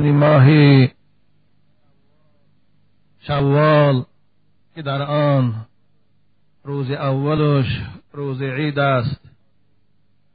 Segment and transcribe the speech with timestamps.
[0.00, 0.88] رسیدن ماه
[3.20, 4.04] شوال
[4.74, 5.54] که در آن
[6.64, 7.66] روز اولش
[8.12, 9.20] روز عید است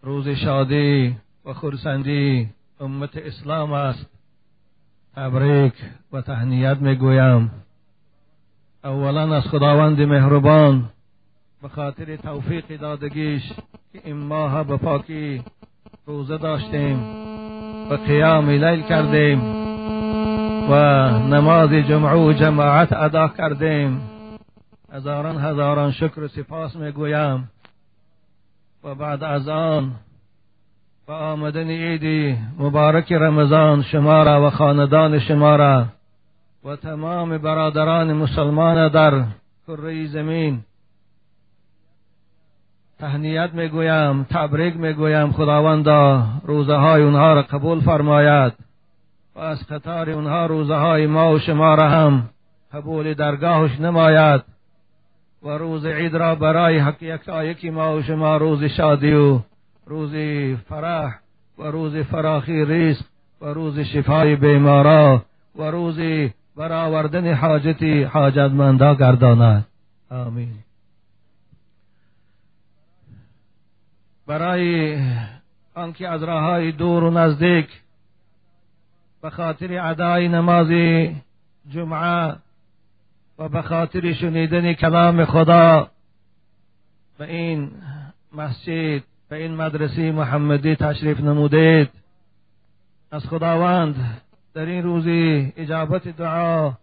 [0.02, 1.16] روز شادی
[1.46, 2.50] و خرسندی
[2.80, 4.06] امت اسلام است.
[5.16, 5.74] تبریک
[6.14, 7.52] و تهنیت می‌گویم.
[8.84, 10.90] اولا از خداوند مهربان
[11.62, 13.44] به خاطر توفیق دادگیش
[13.94, 15.44] که این ماه به پاکی
[16.06, 17.35] روزه داشتیم.
[17.90, 19.42] و قیام لیل کردیم
[20.70, 20.76] و
[21.10, 24.02] نماز جمعه و جماعت ادا کردیم.
[24.94, 27.50] هزاران هزاران شکر و سپاس می‌گویم
[28.84, 29.92] و بعد از آن
[31.08, 35.86] و آمدن عید مبارک رمضان شما را و خاندان شما را
[36.66, 39.24] و تمام برادران مسلمان در
[39.68, 40.64] کره زمین
[43.00, 48.54] تهنیت می‌گویم تبریک می‌گویم خداوندا روزه های اونها را قبول فرماید.
[49.36, 52.30] و از قطار اونها روزه های ما و شما را هم
[52.74, 54.42] قبول درگاهش نماید
[55.44, 59.40] و روز عید را برای حق یکی ما و شما روز شادی و
[59.86, 60.12] روز
[60.70, 61.20] فرح
[61.60, 63.06] و روز فراخی ریسک
[63.42, 65.22] و روز شفای بیمارا
[65.56, 66.00] و روز
[66.58, 69.66] برآوردن حاجتی حاجتمندا گرداند.
[70.12, 70.65] آمین.
[74.28, 74.98] برای
[75.76, 77.68] آنکه از راه دور و نزدیک
[79.22, 80.68] به خاطر ادای نماز
[81.70, 82.36] جمعه
[83.40, 85.90] و به خاطر شنیدن کلام خدا
[87.18, 87.72] به این
[88.34, 91.90] مسجد به این مدرسه محمدی تشریف نمودید.
[93.12, 94.22] از خداوند
[94.54, 96.74] در این روزی اجابت دعا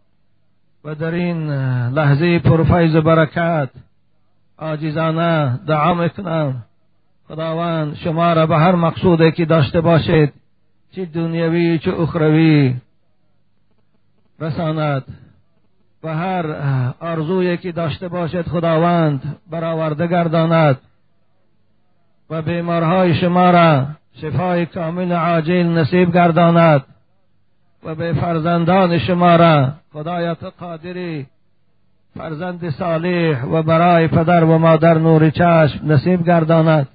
[0.84, 1.51] و در این
[1.89, 3.71] لحظه پرفیض برکت
[4.59, 6.65] عاجزانه دعا می‌کنم.
[7.28, 10.33] خداوند شما را به هر مقصودی که داشته باشید
[10.92, 12.75] چه دنیوی چه اخروی
[14.41, 15.05] رساند
[16.05, 16.47] و هر
[17.00, 20.78] آرزویی که داشته باشد خداوند برآورده گرداند
[22.31, 23.87] و بیمارهای شما را
[24.21, 26.84] شفای کامل عاجل نصیب گرداند
[27.84, 31.27] و به فرزندان شما را خدایت قادری
[32.19, 36.89] فرزند صالح و برای پدر و مادر نور چشم نصیب گرداند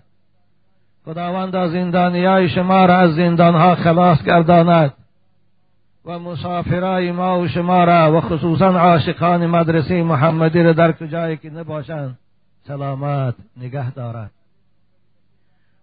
[1.08, 4.94] خداوند از زندانیای شما را از زندانها خلاص گرداند
[6.06, 11.50] و مسافرای ما و شما را و خصوصا عاشقان مدرسه محمدی را در کجایی که
[11.50, 12.18] نباشند
[12.68, 14.32] سلامت نگه دارد.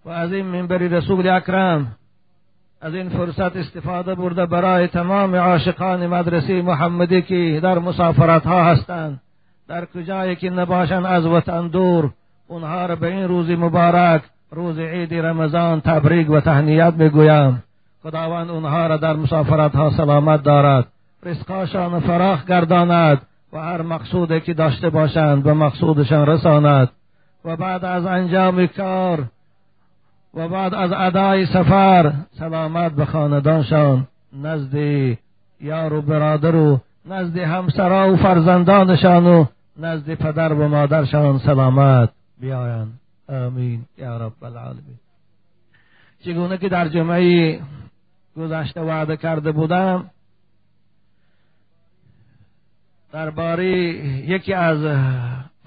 [0.05, 1.97] و از این منبری رسول اکرم
[2.81, 9.21] از این فرصت استفاده برده برای تمام عاشقان مدرسه محمدی که در مسافرت ها هستند
[9.69, 12.11] در کجایی که نباشند از وطن دور
[12.49, 17.62] اونها را به این روز مبارک روز عید رمضان تبریک و تهنیت می‌گویم.
[18.03, 20.87] خداوند اونها را در مسافرت ها سلامت دارد.
[21.22, 23.22] رزقاشان فراخ گرداند
[23.53, 26.88] و هر مقصودی که داشته باشند به مقصودشان رساند.
[27.44, 29.25] و بعد از انجام کار
[30.34, 34.06] و بعد از ادای سفر سلامت به خاندانشان
[34.43, 34.75] نزد
[35.61, 39.44] یار و برادر و نزد همسرا و فرزندانشان و
[39.76, 42.09] نزد پدر و مادرشان سلامت
[42.41, 43.03] بیایند.
[43.29, 44.99] آمین یا رب العالمین.
[46.25, 47.61] چگونه که در جمعه
[48.37, 50.11] گذشته وعده کرده بودم
[53.12, 53.67] درباره
[54.29, 54.99] یکی از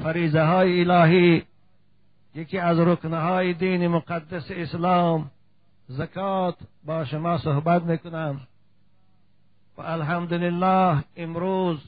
[0.03, 1.43] فریزه های الهی
[2.35, 5.31] یکی از رکنهای دین مقدس اسلام
[5.87, 8.41] زکات با شما صحبت می‌کنم.
[9.77, 11.79] و الحمدلله امروز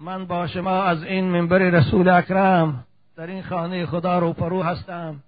[0.00, 2.84] من با شما از این منبر رسول اکرم
[3.16, 5.20] در این خانه خدا رو پرو هستم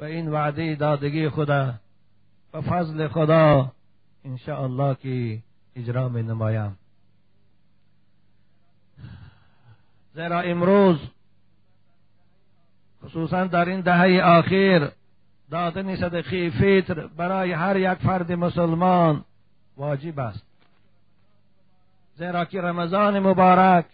[0.00, 1.74] و این وعده دادگی خدا
[2.54, 3.72] و فضل خدا
[4.48, 5.38] الله که
[5.76, 6.76] اجرا می نمایم.
[10.14, 10.98] زیرا امروز
[13.04, 14.92] خصوصا در این دهه آخر
[15.50, 19.24] دادن صدقی فطر برای هر یک فرد مسلمان
[19.76, 20.46] واجب است.
[22.16, 23.84] زیرا که رمضان مبارک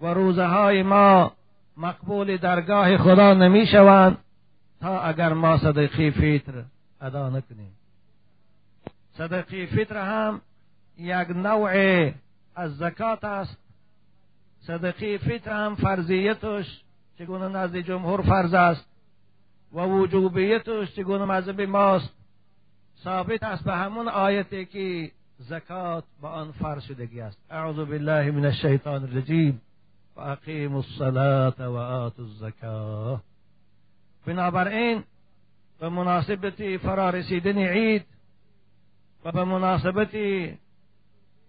[0.00, 1.37] و روزه های ما
[1.78, 4.18] مقبول درگاه خدا نمی شوند
[4.80, 6.64] تا اگر ما صدقی فطر
[7.00, 7.72] ادا نکنیم.
[9.12, 10.40] صدقی فطر هم
[10.98, 11.70] یک نوع
[12.56, 13.56] از زکات است.
[14.60, 16.80] صدقی فطر هم فرضیتش
[17.18, 18.86] چگونه نزد جمهور فرض است
[19.72, 22.14] و وجوبیتش چگونه مذهب ماست.
[23.04, 27.38] ثابت است به همون آیتی که زکات با آن فرض شدگی است.
[27.50, 29.60] اعوذ بالله من الشیطان الرجیم.
[30.18, 33.22] و اقیم الصلاة و آت الزکاه
[34.26, 35.04] بنابراین
[35.80, 38.04] به مناسبت فرارسیدن عید
[39.24, 40.08] و به مناسبت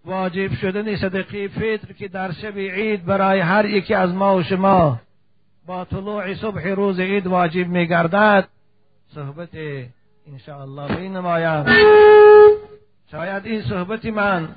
[0.04, 5.00] واجب شدن صدقی فطر که در شب عید برای هر یکی از ما و شما
[5.66, 8.48] با طلوع صبح روز عید واجب می گردد
[9.14, 9.48] صحبت
[10.26, 11.64] انشاءالله می نمایم
[13.10, 14.48] شاید این صحبت من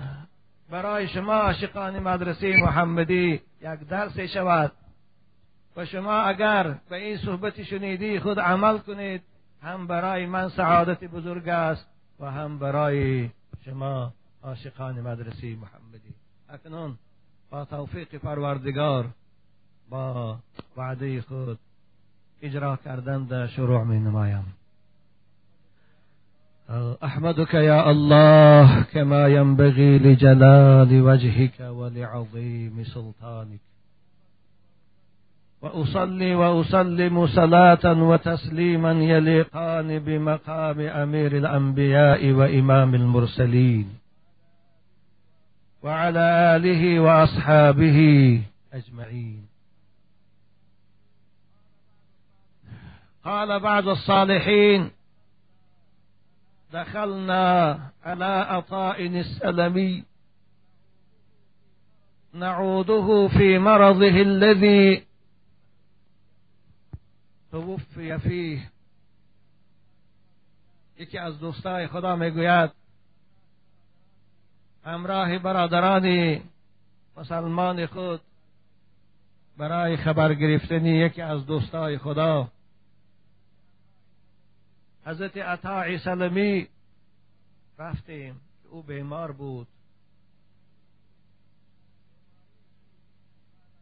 [0.71, 4.71] برای شما عاشقان مدرسه محمدی یک درس شود.
[5.75, 9.21] و شما اگر به این صحبت شنیدی خود عمل کنید.
[9.61, 11.87] هم برای من سعادت بزرگ است
[12.19, 13.29] و هم برای
[13.65, 14.13] شما
[14.43, 16.13] عاشقان مدرسه محمدی.
[16.49, 16.97] اکنون
[17.49, 19.09] با توفیق پروردگار
[19.89, 20.39] با
[20.77, 21.59] وعده خود
[22.41, 24.53] اجرا کردن شروع می نمایم
[27.03, 33.59] أحمدك يا الله كما ينبغي لجلال وجهك ولعظيم سلطانك.
[35.61, 43.87] وأصلي وأسلم صلاة وتسليما يليقان بمقام أمير الأنبياء وإمام المرسلين.
[45.83, 47.99] وعلى آله وأصحابه
[48.73, 49.43] أجمعين.
[53.25, 54.91] قال بعض الصالحين
[56.73, 60.03] دخلنا على عطاء السلمي.
[62.33, 65.03] نعوده في مرضه الذي
[67.51, 68.71] توفی فیه
[70.99, 72.71] یکی از دوستای خدا میگوید
[74.85, 76.39] همراه برادران
[77.17, 78.21] مسلمان خود
[79.57, 82.52] برای خبر گرفتنی یکی از دوستای خدا.
[85.05, 86.67] حضرت عطا سلمی
[87.79, 89.67] رفتیم او بیمار بود.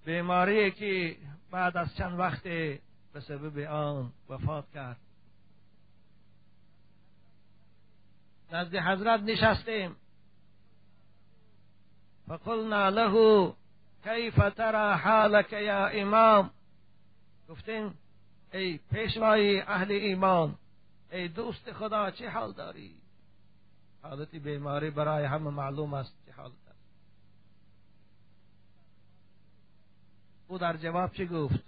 [0.05, 1.17] بیماری که
[1.51, 4.97] بعد از چند وقت به سبب آن وفات کرد.
[8.51, 9.95] نزد حضرت نشستیم.
[12.27, 13.53] فقلنا له
[14.03, 16.51] کیف ترى حالك یا امام؟
[17.49, 17.97] گفتیم
[18.53, 20.55] ای پیشوای اهل ایمان.
[21.11, 22.95] ای دوست خدا چه حال داری؟
[24.03, 26.79] حالتی بیماری برای همه معلوم است چه حالت است
[30.47, 31.63] او در جواب چه گفت؟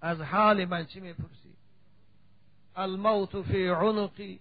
[0.00, 1.56] از حال من چی می‌پرسی؟
[2.76, 4.40] الموت فی عنقی.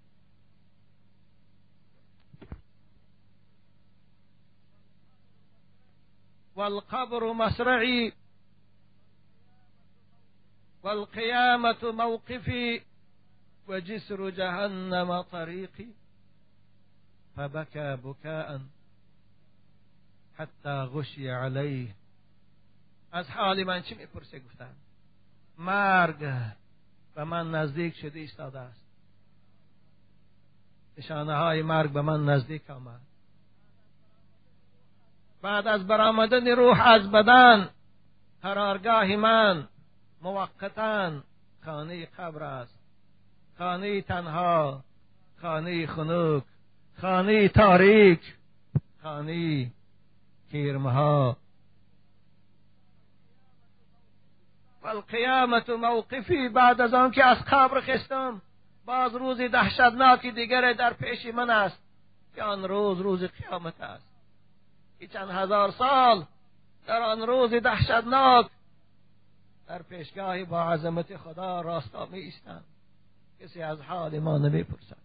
[6.55, 8.13] والقبر مسرعي
[10.83, 12.81] والقيامة موقفي
[13.69, 15.87] وجسر جهنم طريقي
[17.35, 18.61] فبكى بكاء
[20.37, 21.95] حتى غشي عليه.
[23.11, 24.75] از حال من چی میپرسه؟ گفتم
[25.57, 26.19] مرگ.
[27.15, 28.85] به من نزدیک شده ایستاده است.
[30.97, 33.01] نشانه های مرگ به من نزدیک آمد.
[35.41, 37.69] بعد از برآمدن روح از بدن
[38.41, 39.67] قرارگاه من
[40.21, 41.21] موقتا
[41.65, 42.78] خانه قبر است.
[43.59, 44.83] خانه تنها
[45.41, 46.43] خانه خنک
[47.01, 48.35] خانه تاریک
[49.03, 49.71] خانه
[50.51, 51.37] کیرمها
[54.83, 58.41] والقیامت موقفی بعد از آن که از قبر خستم.
[58.85, 61.79] باز روزی دهشتناکی دیگر در پیش من است
[62.35, 64.09] که آن روز روز قیامت است.
[64.99, 66.25] که چند هزار سال
[66.87, 68.47] در آن روز دهشتناک
[69.67, 72.65] در پیشگاه با عظمت خدا راستا می ایستند
[73.39, 74.97] کسی از حال ما نمی پرسد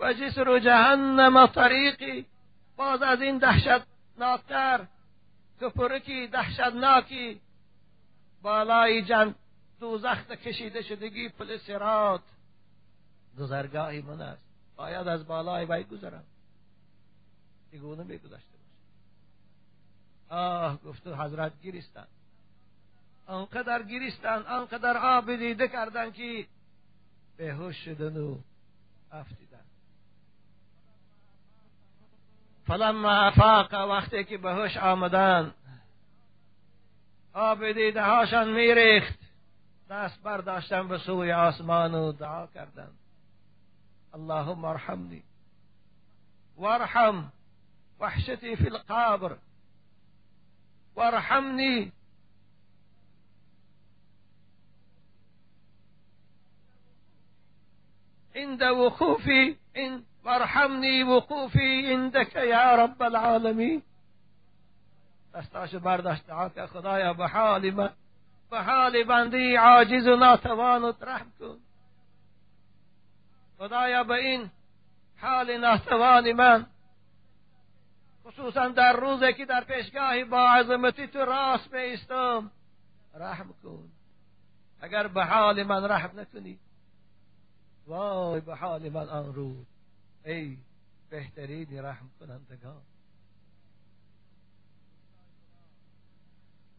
[0.00, 2.26] و جسر جهنم طریقی.
[2.76, 4.86] باز از این دهشتناکتر.
[5.60, 7.40] کپرکی دهشتناکی.
[8.42, 9.34] بالای جن
[9.80, 12.22] دوزخت کشیده شدگی پل سرات.
[13.38, 14.44] گذرگاهی من است.
[14.76, 16.24] باید از بالای وی گذرم.
[17.72, 18.74] چگونه می گذشته باشه.
[20.28, 22.06] آه گفته حضرت گیرستن
[23.44, 26.46] آنقدر گیرستن آنقدر آب دیده کردن که
[27.36, 28.38] بهوش شدن و
[29.12, 29.64] افتیدن
[32.66, 35.54] فلما افاق وقتی که بهوش آمدن
[37.32, 39.18] آب دیده هاشان میریخت
[39.90, 42.90] دست برداشتن به سوی آسمان و دعا کردن
[44.14, 45.22] اللهم ارحمنی
[46.56, 47.24] وارحم
[48.00, 49.36] وحشتي في القبر
[50.96, 51.92] وارحمني
[58.34, 63.82] عند وقوفي إن وارحمني وقوفي عندك يا رب العالمين.
[65.34, 67.90] دستاش برداشت دعا که حال من
[68.50, 71.58] به حال بندی عاجز و ناتوان رحم کن.
[73.58, 74.50] خدایا به این
[75.20, 76.66] حال ناتوان من
[78.24, 82.50] خصوصا در روزی که در پیشگاهی با عظمتی تو راست بیستم
[83.14, 83.88] رحم کن.
[84.80, 86.58] اگر به حال من رحم نکنی
[87.86, 89.66] وای به حال من آن روز
[90.24, 90.58] ای
[91.10, 92.82] بهترین رحم کنندگان.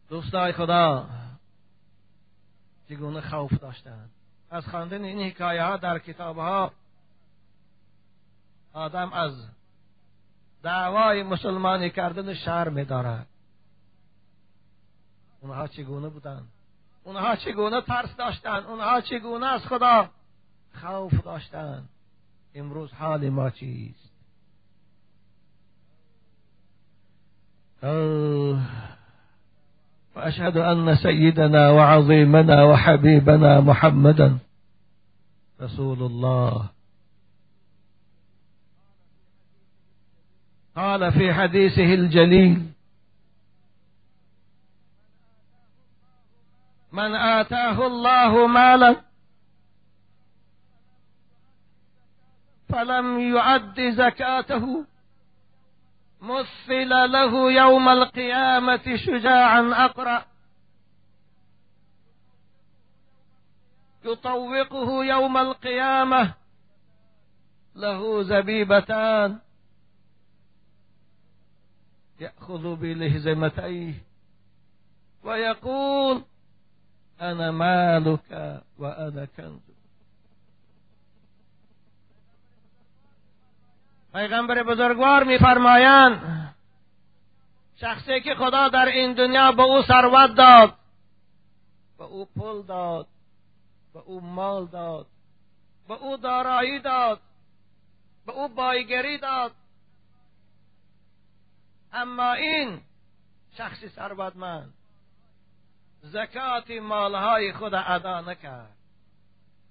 [0.08, 1.08] دوستای خدا
[2.88, 4.10] چگونه خوف داشتند؟
[4.50, 6.72] از خواندن این حکایه ها در کتاب ها
[8.72, 9.32] آدم از
[10.62, 13.26] دعوای مسلمانی کردن شرم دارد
[15.40, 16.48] اونها چگونه بودند؟
[17.04, 20.10] اونها چگونه ترس داشتند؟ اونها چگونه از خدا
[20.76, 21.88] خوف داشتند
[22.54, 24.16] امروز حال ما چیست؟
[30.16, 34.38] وأشهد أن سيدنا وعظيمنا وحبيبنا محمدا
[35.60, 36.70] رسول الله.
[40.76, 42.72] قال في حديثه الجليل
[46.92, 49.05] من آتاه الله مالا
[52.68, 54.86] فلم يعد زكاته.
[56.20, 60.24] مثل له يوم القيامة شجاعا أقرأ.
[64.04, 66.34] يطوقه يوم القيامة.
[67.74, 69.38] له زبيبتان.
[72.20, 73.94] يأخذ بلهزمتيه.
[75.24, 76.24] ويقول
[77.20, 79.75] أنا مالك وأنا كنزك
[84.16, 86.54] پیغمبر بزرگوار میفرمایند
[87.76, 90.74] شخصی که خدا در این دنیا به او ثروت داد
[91.98, 93.06] به او پول داد
[93.94, 95.06] به او مال داد
[95.88, 97.20] به او دارایی داد
[98.26, 99.52] به او بایگری داد.
[101.92, 102.80] اما این
[103.56, 104.74] شخصی ثروتمند
[106.02, 108.76] زکات مالهای خود ادا نکرد.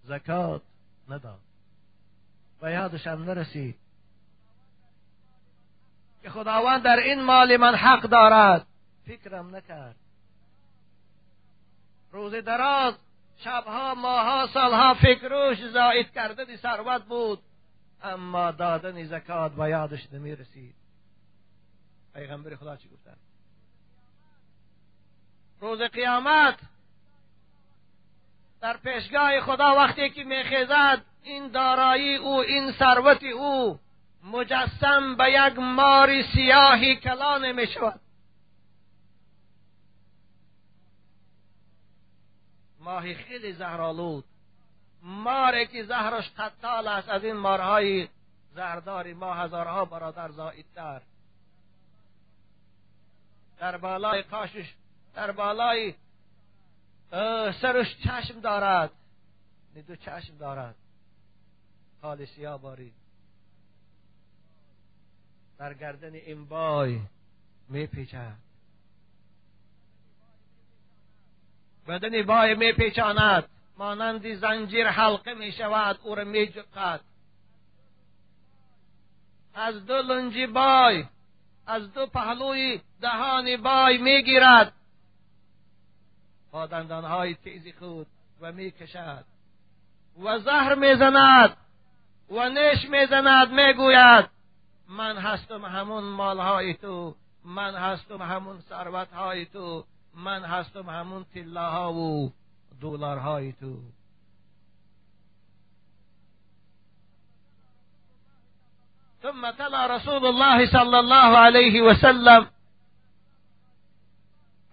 [0.04, 0.62] زکات
[1.10, 1.40] نداد.
[2.62, 3.85] و یادشم نرسید.
[6.26, 8.68] که خداوند در این مال من حق دارد.
[9.08, 9.96] فکرم نکرد.
[12.12, 12.94] روز دراز
[13.38, 17.40] شبها ماها سالها فکروش زاید کردن ثروت بود.
[18.04, 20.76] اما دادن زکات و یادش نمی رسید
[22.14, 23.18] پیغمبر خدا چی گفتن؟
[25.60, 26.60] روز قیامت
[28.62, 33.80] در پیشگاه خدا وقتی که میخیزد این دارایی او این ثروت او
[34.26, 38.00] مجسم به یک ماری سیاهی کلانه می شود.
[42.80, 44.26] ماهی خیلی زهرالود
[45.02, 48.08] ماری که زهرش قطال است از این مارهای
[48.56, 51.02] زهرداری ما هزارها برادر زایدتر
[53.58, 54.74] در بالای قاشش
[55.16, 55.94] در بالای
[57.62, 58.92] سرش چشم دارد.
[59.88, 60.76] دو چشم دارد.
[62.02, 62.94] حال سیاه باری
[65.60, 67.00] در گردن این بای
[67.70, 68.38] می پیچد
[71.88, 77.02] بدن بای می پیچاند مانند زنجیر حلقه می شود او را می جقد
[79.54, 81.06] از دو لنجی بای
[81.68, 84.74] از دو پهلوی دهان بای می گیرد
[86.52, 88.08] با دندانهای تیزی خود
[88.42, 89.26] و می کشد
[90.24, 91.58] و زهر می زند
[92.30, 94.35] و نش می زند می گوید
[94.90, 97.16] من هستم همون مالهای تو
[97.46, 102.34] من هستم همون ثروتهای تو من هستم همون تلاها و
[102.82, 103.78] دلارهای تو.
[109.24, 112.48] ثم تلا رسول الله صلی الله علیه و سلم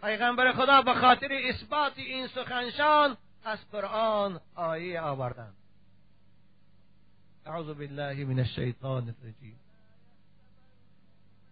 [0.02, 5.54] پیغمبر خدا به خاطر اثبات این سخنشان از قرآن آیه آوردند.
[7.46, 9.61] اعوذ بالله من الشیطان الرجیم.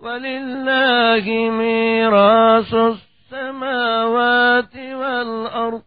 [0.00, 5.82] ولله ميراث السماوات والأرض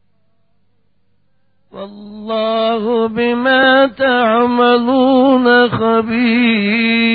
[1.72, 7.12] والله بما تعملون خبیر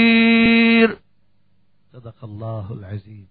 [1.92, 3.28] صدق الله العظیم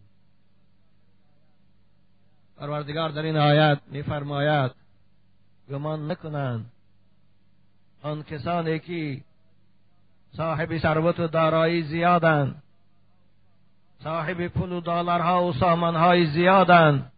[2.58, 4.72] پروردگار در این آیت میفرماید
[5.72, 6.66] گمان نکنند
[8.04, 9.22] آن کسانی که
[10.38, 12.64] صاحب ثروت و دارایی زیادند.
[14.06, 17.12] صاحب پول و دلارها و سامانهای زیادند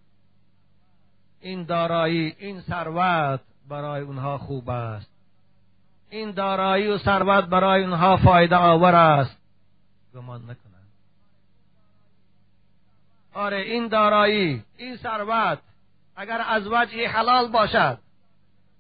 [1.42, 3.40] این دارایی این ثروت
[3.70, 5.10] برای اونها خوب است
[6.10, 9.38] این دارایی و ثروت برای اونها فایده آور است
[10.16, 10.88] گمان نکنند
[13.34, 15.60] آره این دارایی این ثروت
[16.16, 17.98] اگر از وجه حلال باشد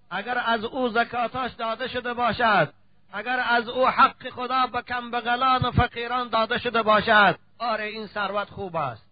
[0.10, 2.74] اگر از او زکاتاش داده شده باشد
[3.14, 8.50] اگر از او حق خدا به کمبغلان و فقیران داده شده باشد آره این ثروت
[8.50, 9.06] خوب است.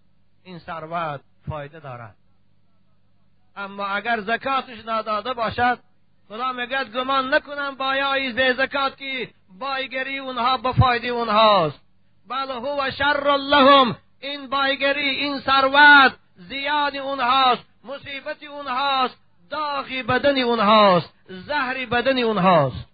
[0.44, 2.16] این ثروت فایده دارد.
[3.56, 5.80] اما اگر زکاتش نداده باشد
[6.28, 11.80] خدا میگد گمان نکنم بایایی به زکات که بایگری اونها به فایده اونهاست.
[12.28, 19.18] بل هو شر لهم این بایگری این ثروت زیاد اونهاست مصیبت اونهاست
[19.50, 22.86] داغی بدن اونهاست زهری بدن اونهاست.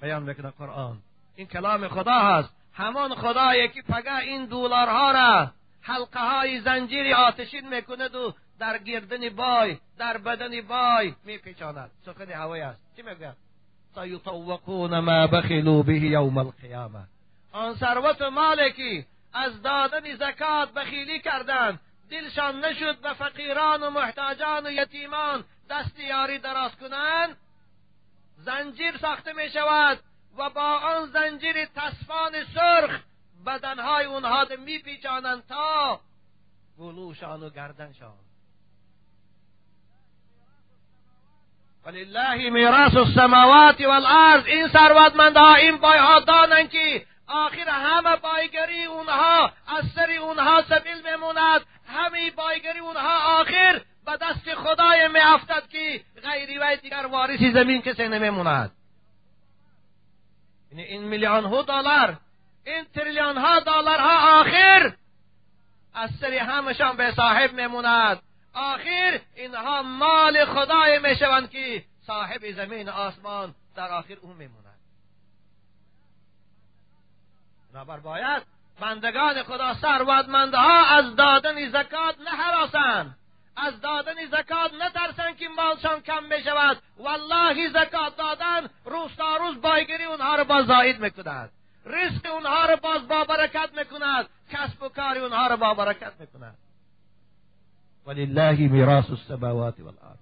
[0.00, 0.98] بیان می‌کنه قرآن.
[1.42, 2.54] این کلام خدا هست.
[2.74, 9.28] همان خدایی که پگه این دولارها را حلقه های زنجیری آتشین می‌کند و در گردن
[9.28, 11.90] بای در بدن بای میپیچاند.
[12.06, 12.82] سخن هوای است.
[12.96, 13.32] چی میگه
[13.94, 17.00] سیطوقون ما بخلوا به یوم القیامه.
[17.52, 21.80] آن ثروت مالکی از دادن زکات بخیلی کردند.
[22.10, 27.36] دلشان نشد به فقیران و محتاجان و یتیمان دست یاری دراز کنند.
[28.38, 29.98] زنجیر ساخته می شود
[30.38, 33.00] و با آن زنجیر تصفان سرخ
[33.46, 36.00] بدنهای اونها می پیچانند تا
[36.78, 38.14] گلوشان و گردنشان.
[41.86, 49.84] ولله میراث السماوات والارض این ثروتمندها این بایها دانند که آخر همه بایگری اونها از
[49.94, 56.58] سر اونها سبیل میموند همه بایگری اونها آخر به دست خدای می افتد که غیری
[56.58, 58.70] و دیگر وارثی زمین کسی نمیموند.
[60.72, 62.16] یعنی این میلیون ها دلار
[62.66, 64.92] این تریلیون ها دلار ها آخر
[65.94, 68.22] از سری همشان به صاحب میموند
[68.54, 74.62] آخر اینها مال خدای می‌شوند که صاحب زمین آسمان در آخر او میموند
[77.72, 78.42] بنابر باید
[78.80, 83.18] بندگان خدا ثروتمندها از دادن زکات نهراسند
[83.56, 86.76] از دادن زکات نترسن که مالشان کم بشود.
[86.98, 91.50] والله زکات دادن روز تا روز بایگری اونها رو باز زاید می‌کند.
[91.86, 94.26] رزق اونها رو باز با برکت می‌کند.
[94.52, 96.54] کسب و کار اونها رو با برکت می‌کند.
[98.06, 100.18] ولله میراث السماوات والارض.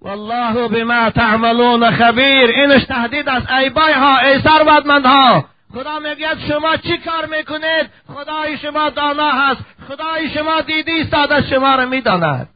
[0.00, 2.50] والله بما تعملون خبیر.
[2.50, 3.50] اینش تهدید است.
[3.50, 5.44] ای بای ها ای ثروتمندها.
[5.72, 9.60] خدا می‌گوید شما چی کار می‌کنید؟ خدای شما دانا هست.
[9.88, 12.48] خدای شما دیدی از شما را می‌داند.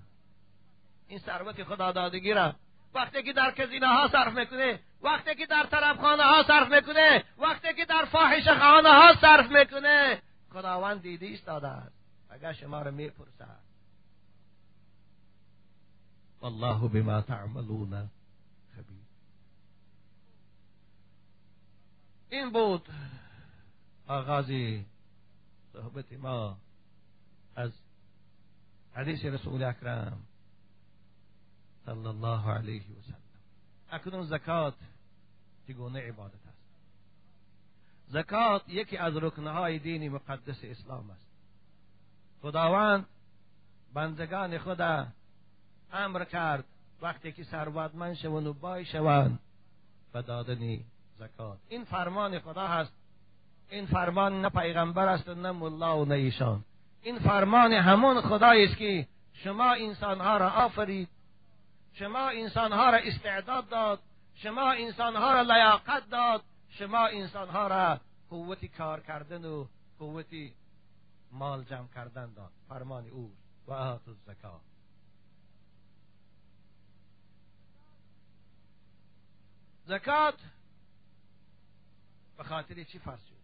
[1.09, 2.55] این ثروت خدا دادگی را.
[2.94, 7.74] وقتی که در کزینه ها صرف می‌کنه وقتی که در طرفخانه ها صرف می‌کنه وقتی
[7.74, 10.22] که در فاحش خانه ها صرف می‌کنه
[10.53, 11.94] خداوند دیدی ایستاده است.
[12.31, 13.64] اگر شما را می‌پرسد.
[16.40, 18.11] والله بما تعملون.
[22.35, 22.88] این بود.
[24.07, 24.87] آغازی
[25.73, 26.57] صحبت ما
[27.57, 27.73] از
[28.94, 30.23] حدیث رسول اکرم
[31.87, 33.16] صلی الله علیه و سلم
[33.90, 34.75] اکنون زکات
[35.68, 36.64] چگونه عبادت است؟
[38.09, 41.27] زکات یکی از رکنهای دین مقدس اسلام است.
[42.42, 43.07] خداوند
[43.94, 45.07] بندگان خدا
[45.92, 46.64] امر کرد
[47.03, 49.38] وقتی که ثروتمند شوند و بای شوند
[50.12, 50.85] به دادن
[51.18, 51.59] زکات.
[51.68, 52.92] این فرمان خدا هست.
[53.70, 56.64] این فرمان نه پیغمبر است نه ملا و نه ایشان.
[57.03, 61.09] این فرمان همون خدایی است که شما انسانها را آفرید.
[61.92, 64.00] شما انسانها را استعداد داد.
[64.35, 66.42] شما انسانها را لیاقت داد.
[66.70, 68.00] شما انسانها را
[68.31, 69.66] قوت کار کردن و
[69.98, 70.35] قوت
[71.33, 72.50] مال جمع کردن داد.
[72.68, 73.33] فرمان او.
[73.66, 74.61] و آت الزکات
[79.87, 80.35] زکات
[82.37, 83.35] به خاطر چی فرض شد؟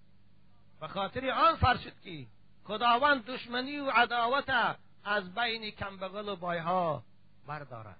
[0.80, 2.26] به خاطر آن فرض شد که
[2.64, 7.02] خداوند دشمنی و عداوت از بین کمبغل و بایها
[7.46, 7.96] بردارد.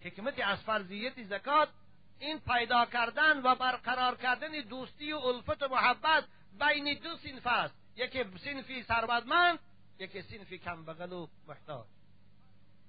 [0.00, 1.68] حکمت از فرضیت زکات
[2.18, 6.24] این پیدا کردن و برقرار کردن دوستی و الفت و محبت
[6.58, 7.74] بین دو سنف است.
[7.96, 9.58] یکی سنفی ثروتمند
[9.98, 11.86] یکی سنفی کمبغل و محتاج.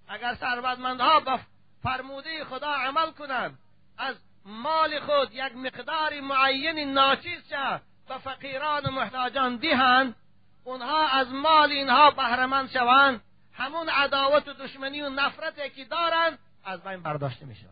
[0.07, 1.39] اگر ثروتمندها به
[1.83, 3.59] فرموده خدا عمل کنند
[3.97, 10.15] از مال خود یک مقدار معین ناچیز شد به فقیران و محتاجان دهند
[10.63, 13.21] اونها از مال اینها بهرمند شوند.
[13.53, 17.69] همون عداوت و دشمنی و نفرتی که دارند از بین برداشته می شود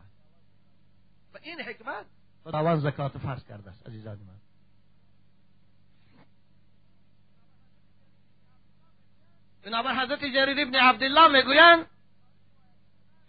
[1.34, 2.05] و این حکمت
[2.43, 4.41] خداوند زکات فرض کرده است عزیزان من.
[9.63, 11.86] بنابر حضرت جریر ابن عبدالله می‌گویند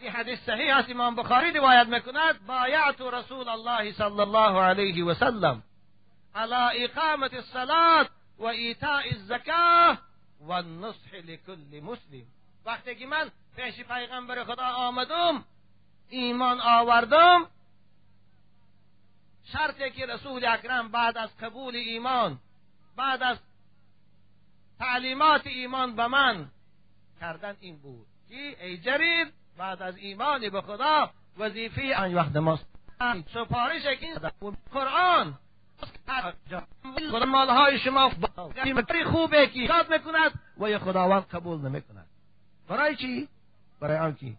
[0.02, 0.90] این حدیث صحیح است.
[0.90, 5.62] امام بخاری روایت می‌کند بایعت رسول الله صلی الله علیه و سلم
[6.34, 9.98] على اقامت الصلاة و ایتاء الزکاه
[10.40, 12.26] و النصح لكل مسلم.
[12.64, 15.44] وقتی که من پیش پیغمبر خدا آمدم
[16.08, 17.46] ایمان آوردم
[19.52, 22.38] شرطی که رسول اکرم بعد از قبول ایمان
[22.96, 23.38] بعد از
[24.78, 26.50] تعلیمات ایمان به من
[27.20, 28.06] کردن این بود.
[28.28, 32.66] که ای جریر بعد از ایمان به خدا وظیفه آن وقت ماست.
[33.34, 34.30] سپارش که
[34.72, 35.38] قرآن.
[37.28, 38.10] مالهای شما
[39.12, 42.06] خوبه که یاد می‌کند و یه خداوند قبول نمی‌کند.
[42.68, 43.28] برای چی؟
[43.80, 44.36] برای آنکی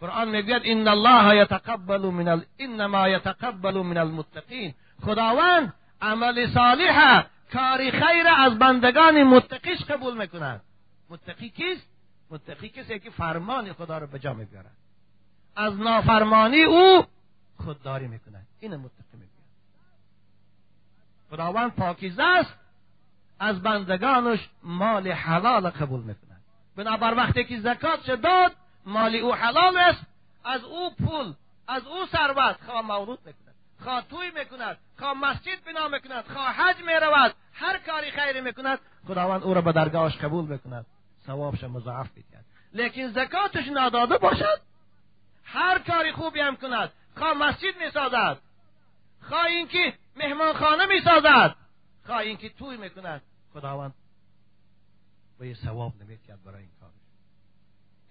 [0.00, 2.44] قرآن می‌گوید ان الله یتقبل من ال...
[2.58, 4.74] انما یتقبل من المتقین.
[5.04, 10.60] خداوند عمل صالح کاری خیر از بندگان متقیش قبول می‌کند.
[11.10, 11.91] متقی کیست؟
[12.32, 14.76] متقی کسی که فرمان خدا رو به جا میبیارد
[15.56, 17.04] از نافرمانی او
[17.64, 19.28] خودداری می‌کند این متقی می‌گوید
[21.30, 22.54] خداوند پاکیزه است.
[23.38, 26.40] از بندگانش مال حلال قبول می‌کند
[26.76, 28.52] بنابر وقتی که زکات داد
[28.86, 30.02] مال او حلال است.
[30.44, 31.34] از او پول
[31.68, 36.76] از او ثروت خواه مولود می‌کند خواه توی می‌کند خواه مسجد بنا می‌کند خواه حج
[36.86, 40.86] می‌رود هر کاری خیری می‌کند خداوند او را به درگاهش قبول می‌کند.
[41.26, 44.60] ثوابش مضاعف می‌کند لیکن زکاتش ناداده باشد.
[45.44, 46.92] هر کاری خوبی هم کند.
[47.16, 48.38] خواه مسجد می‌سازد.
[49.20, 51.56] خواه اینکه مهمانخانه می‌سازد.
[52.06, 53.22] خواه اینکه توی می‌کند.
[53.52, 53.94] خداوند
[55.38, 56.92] به یه ثواب نمی‌کرد برای این کارش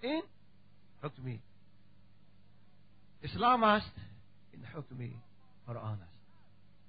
[0.00, 0.22] این
[1.02, 1.40] حکمی
[3.22, 3.92] اسلام است.
[4.52, 5.14] این حکمی
[5.66, 6.12] قرآن است.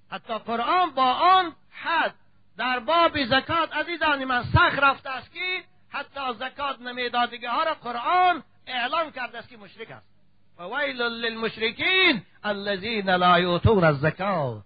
[0.09, 2.15] حتی قرآن با آن حد
[2.57, 8.43] در باب زکات عزیزان من سخت رفته است که حتی زکات نمیدادگی ها را قرآن
[8.67, 10.07] اعلام کرده است که مشرک است.
[10.59, 14.63] ویل للمشرکین الذین لا یؤتون الزکات.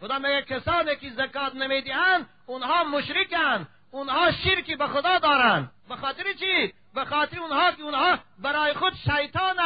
[0.00, 6.32] خدا میگه کسانی که زکات نمی‌دهند اونها مشرکند اونها شرکی به خدا دارند به خاطر
[6.32, 9.56] چی؟ به خاطر اونها که اونها برای خود شیطان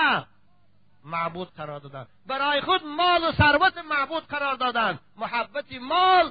[1.04, 2.06] معبود قرار دادن.
[2.26, 4.98] برای خود مال و ثروت معبود قرار دادن.
[5.16, 6.30] محبت مال.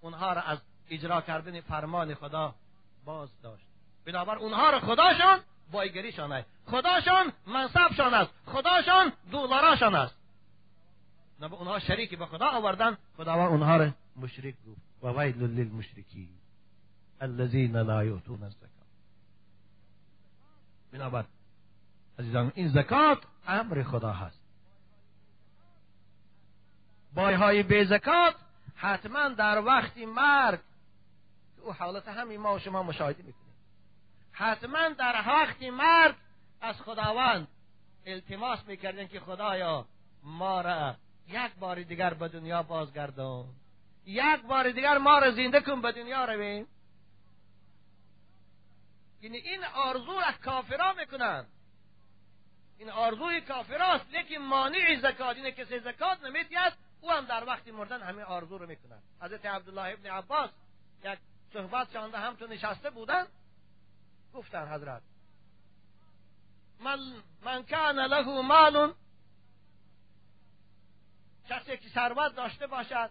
[0.00, 0.58] اونها را از
[0.90, 2.54] اجرا کردن فرمان خدا
[3.04, 3.69] باز داشت
[4.04, 5.40] بنابر اونها را خداشان
[5.72, 6.48] بایگریشان است.
[6.66, 8.30] خداشان منصبشان است.
[8.46, 10.16] خداشان دولاراشان است.
[11.40, 12.98] نه اونها شریکی به خدا آوردن.
[13.16, 14.80] خداوند اونها را مشرک گفت.
[15.02, 16.28] و ویل للمشرکین
[17.20, 18.70] الذین لا یؤتون الزکات.
[20.92, 21.24] بنابر
[22.18, 24.40] عزیزان این زکات امر خدا هست.
[27.14, 28.34] بایهای بی زکات
[28.76, 30.60] حتما در وقت مرگ
[31.62, 33.49] او حالت همین ما و شما مشاهده می‌کنیم
[34.32, 36.14] حتما در وقت مرگ
[36.60, 37.48] از خداوند
[38.06, 39.86] التماس می‌کردن که خدایا
[40.22, 40.96] ما را
[41.28, 43.44] یک بار دیگر به دنیا بازگردان.
[44.06, 46.66] یک بار دیگر ما را زنده کن به دنیا رویم.
[49.22, 51.46] یعنی این آرزو را کافرا می‌کنند
[52.78, 55.36] این آرزوی کافراست لیکن مانع زکات.
[55.36, 56.58] اینه کسی زکات نمی‌دید
[57.00, 60.50] او هم در وقت مردن همین آرزو رو می‌کنند حضرت عبدالله ابن عباس
[61.04, 61.18] یک
[61.52, 63.26] صحبت شانده هم تو نشسته بودن.
[64.34, 65.02] گفتن حضرت
[66.80, 66.98] من
[67.42, 68.94] من کان له مال
[71.48, 73.10] کسی که ثروت داشته باشد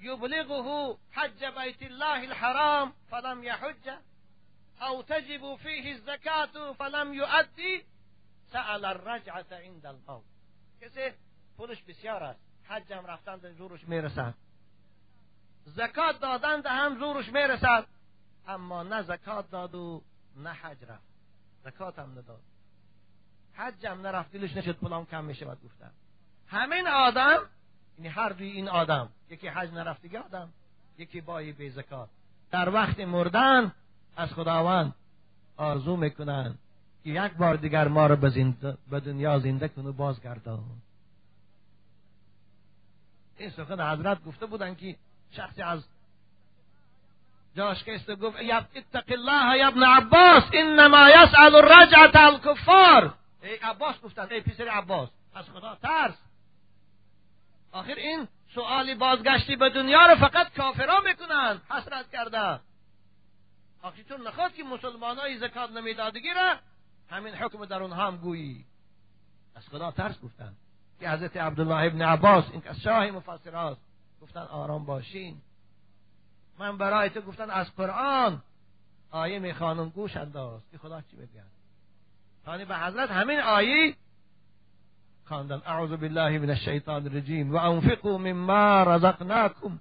[0.00, 3.90] یبلغه حج بیت الله الحرام فلم یحج
[4.80, 7.84] او تجب فیه الزکات فلم یؤدی
[8.52, 10.24] سأل الرجعت عند الموت.
[10.80, 11.10] کسی
[11.56, 14.34] پولش بسیار است حج هم رفتن زورش می‌رسد.
[15.64, 17.86] زکات دادن هم زورش می‌رسد.
[18.48, 20.02] اما نه زکات داد و
[20.36, 21.02] نه حج رفت.
[21.64, 22.40] زکات هم نداد.
[23.54, 25.90] حج هم نرفت دلش نشد پولام کم میشه باید گفتن
[26.48, 27.38] همین آدم
[27.98, 30.48] یعنی هر دوی این آدم یکی حج نرفت دیگه آدم.
[30.98, 32.08] یکی بایی به زکات.
[32.50, 33.72] در وقت مردن
[34.16, 34.94] از خداوند
[35.56, 36.58] آرزو می‌کنن
[37.04, 38.16] که یک بار دیگر ما رو
[38.90, 40.64] به دنیا زنده کن و بازگردان.
[43.38, 44.96] این سخن حضرت گفته بودن که
[45.30, 45.84] شخصی از
[47.56, 48.36] جاش که گفت
[48.76, 53.14] اتق الله یا ابن عباس انما یسأل الرجعت الکفار.
[53.42, 56.14] ای عباس گفتن ای پسر عباس از خدا ترس.
[57.72, 62.60] آخر این سوالی بازگشتی به دنیا رو فقط کافران می‌کنن حسرت کرده
[63.82, 66.56] آخر تو نخواد که مسلمان های زکات نمیدادگی را
[67.10, 68.64] همین حکم در اونها هم گویی.
[69.56, 70.52] از خدا ترس گفتن.
[71.00, 73.76] که حضرت عبدالله ابن عباس این که شاه مفسر
[74.22, 75.42] گفتن آرام باشین.
[76.58, 78.42] من برای تو گفتن از قرآن
[79.10, 80.60] آیه می‌خوانم گوش انداز.
[80.72, 81.46] که خدا چی بگن
[82.46, 83.94] یعنی به حضرت همین آیه
[85.24, 85.62] خواندن.
[85.66, 89.78] اعوذ بالله من الشیطان الرجیم و انفقوا مما رزقناكم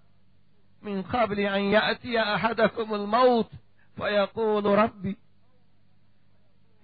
[0.81, 3.49] من قبل ان یأتی احدكم الموت
[3.97, 5.17] فيقول ربي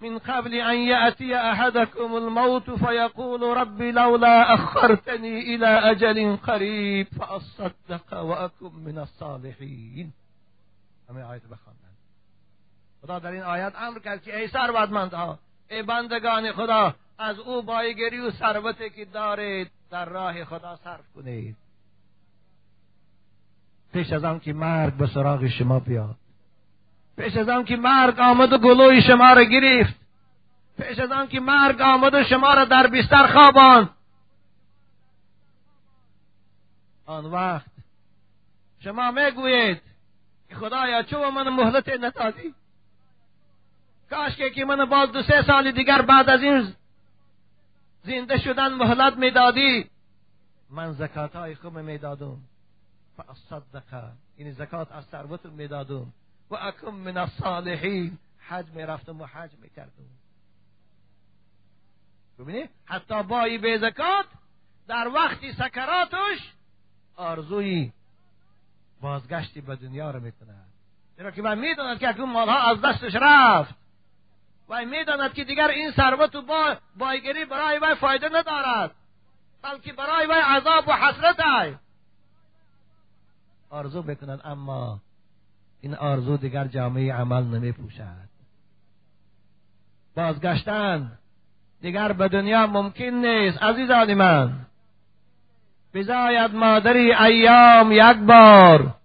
[0.02, 8.72] من قبل أن يأتي أحدكم الموت فيقول رب لولا أخرتني إلى أجل قريب فأصدق وأكن
[8.86, 10.14] من الصالحين.
[11.10, 11.92] همه آیت بخواندن
[13.02, 18.20] خدا در این آیت أمر کرد که ای ثروتمندها ای بندگان خدا از أو بایگری
[18.20, 21.56] و ثروتی که دارید در راه خدا صرف کنید.
[23.94, 26.16] پیش از آن که مرگ به سراغ شما بیاد.
[27.17, 30.02] پیش از آن که مرگ آمد و گلوی شما را گرفت.
[30.78, 33.89] پیش از آن که مرگ آمد و شما را در بستر خوابان
[37.06, 37.71] آن وقت
[38.80, 39.82] شما می‌گویید
[40.50, 42.54] که خدایا چو من مهلت نتادی
[44.10, 46.74] کاش که من باز دو سه سال دیگر بعد از این
[48.04, 49.89] زنده شدن مهلت می‌دادی.
[50.69, 52.38] من زکات های خوب می‌دادم.
[53.17, 54.04] فاصدق.
[54.38, 56.13] این زکات از ثروت می‌دادم.
[56.52, 58.18] و اکم من الصالحین.
[58.40, 59.92] حج می‌رفتم و حج می‌کردم.
[62.40, 64.26] ببینی؟ حتی بایی به زکات
[64.88, 66.54] در وقتی سکراتش
[67.16, 67.92] آرزوی
[69.02, 70.56] بازگشتی به دنیا رو می‌کنه
[71.18, 73.76] چرا که من می‌داند که اون مالها از دستش رفت.
[74.70, 78.92] و می‌داند که دیگر این ثروت و با بایگری برای وی فایده ندارد
[79.62, 81.80] بلکه برای وی عذاب و حسرت است.
[83.70, 85.02] آرزو بکنند اما
[85.82, 88.32] این آرزو دیگر جامعه عمل نمی پوشد
[90.15, 91.12] بازگشتن
[91.82, 94.54] دیگر به دنیا ممکن نیست عزیزان من.
[95.94, 98.96] بزاید مادری ایام یک بار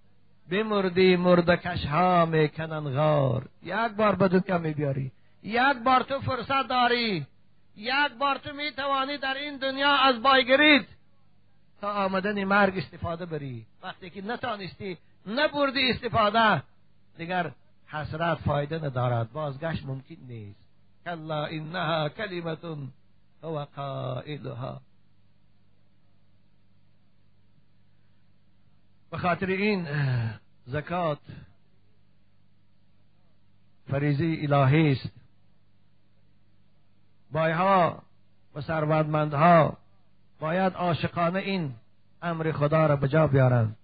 [0.51, 3.43] بمردی مردکش ها می‌کنن غار.
[3.63, 5.13] یک بار به دنیا میبیاری
[5.43, 7.27] یک بار تو فرصت داری
[7.77, 10.96] یک بار تو می‌توانی در این دنیا از بایگرید
[11.81, 13.67] تا آمدن مرگ استفاده بری.
[13.83, 16.63] وقتی که نتانستی نبردی استفاده
[17.19, 17.53] دیگر
[17.87, 19.33] حسرت فایده ندارد.
[19.33, 20.61] بازگشت ممکن نیست.
[21.05, 22.65] کلا انها کلمت
[23.43, 24.81] هو قائلها.
[29.11, 29.89] به خاطر این
[30.67, 31.19] زکات
[33.91, 35.13] فریضی الهی است.
[37.33, 38.03] بایها
[38.55, 39.79] و ثروتمندها
[40.41, 41.75] باید عاشقانه این
[42.23, 43.77] امر خدا را به جا بیارند.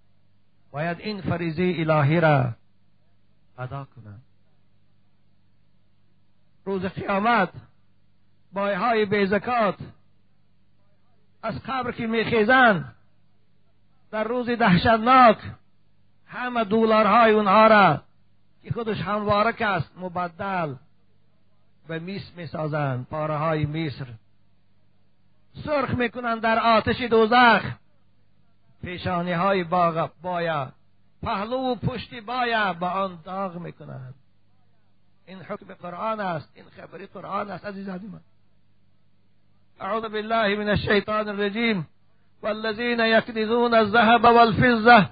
[0.70, 2.52] باید این فریضه الهی را
[3.58, 4.22] ادا کنند.
[6.64, 7.48] روز قیامت
[8.52, 9.76] بایهای بی زکات
[11.42, 12.94] از قبر که میخیزند
[14.10, 15.38] در روز دهشتناک
[16.26, 18.02] همه دلارهای اونها را
[18.62, 20.74] که خودش هموارک است مبدل
[21.88, 24.06] به میس می‌سازند پاره های مصر
[25.64, 27.62] سرخ می‌کنند در آتش دوزخ.
[28.84, 30.72] پیشانی های باغ بایا.
[31.22, 34.14] پهلو و پشتی بایا به آن داغ می‌کنند.
[35.26, 36.52] این حکم قرآن است.
[36.54, 38.20] این خبری قرآن است عزیزان من
[39.80, 41.88] اعوذ بالله من الشیطان الرجیم.
[42.42, 45.06] والذين يكنزون الذهب والفضة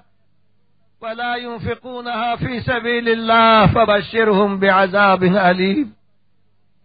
[1.01, 5.95] ولا ينفقونها في سبيل الله فبشرهم بعذاب علیم.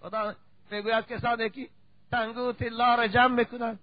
[0.03, 0.35] خدا
[0.71, 1.69] می‌گوید کسانی که
[2.11, 3.79] تنگو طلا را جمع می‌کنند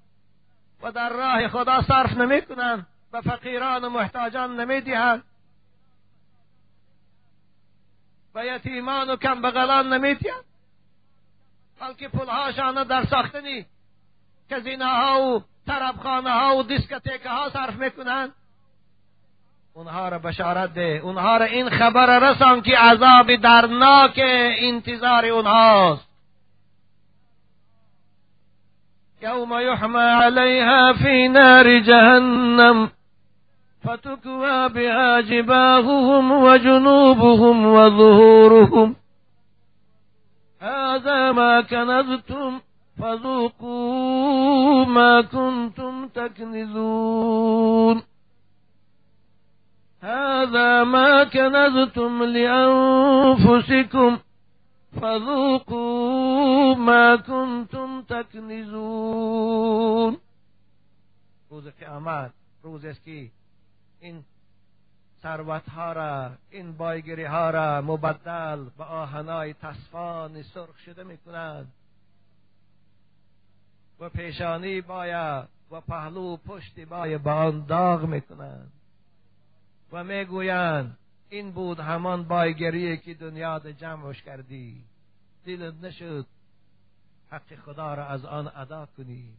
[0.82, 5.24] و در راه خدا صرف نمی‌کنند و فقیران و محتاجان نمی‌دهند
[8.36, 10.44] و یتیمان و کم بغلان نمیتیند
[11.80, 13.66] بلکه پولهاشان در ساختنی
[14.50, 18.32] کزینه ها و طربخانه ها و دیسکتیک ها صرف می‌کنند
[19.74, 24.20] اونها را بشارت ده اونها را این خبر رسان که عذاب درناک
[24.58, 26.13] انتظار اونهاست.
[29.24, 32.90] یوم یحمى علیها فی نار جهنم
[33.84, 38.96] فتكوى بها جباههم وجنوبهم وظهورهم.
[40.62, 42.60] هذا ما كنزتم
[43.00, 48.04] فذوقوا ما كنتم تكنزون.
[50.02, 54.18] هذا ما كنزتم لأنفسكم
[55.02, 59.38] فذوقوا ما کنتم تکنزون
[61.50, 62.32] روز قیامت
[62.64, 63.30] روز است که
[64.00, 64.24] این
[65.22, 71.72] ثروت ها را این بایگری ها را مبدل به آهنای تصفان سرخ شده می کنند
[74.00, 78.72] و پیشانی باید و پهلو پشتی باید به آن داغ می کنند
[79.92, 80.98] و می‌گویند
[81.30, 84.84] این بود همان بایگری که دنیا ده جمعش کردی.
[85.46, 86.26] دلت نشد.
[87.30, 89.34] حق خدا را از آن ادا کنی.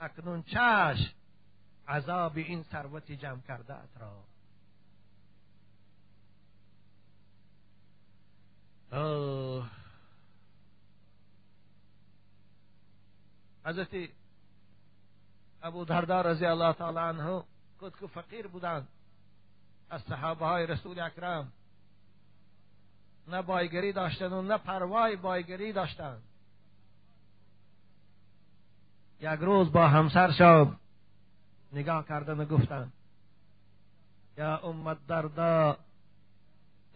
[0.00, 1.12] اکنون چش
[1.88, 4.22] عذاب این ثروت جمع کرده ات را.
[13.64, 14.10] حضرت
[15.62, 17.44] ابو دردار رضی الله تعالی عنه
[17.78, 18.88] خود که فقیر بودند.
[19.90, 21.52] از صحابه های رسول اکرم.
[23.28, 26.22] نه بایگری داشتن و نه پروای بایگری داشتند
[29.20, 30.76] یک روز با همسرشان
[31.72, 32.92] نگاه کردن و گفتند
[34.38, 35.76] یا امت دردا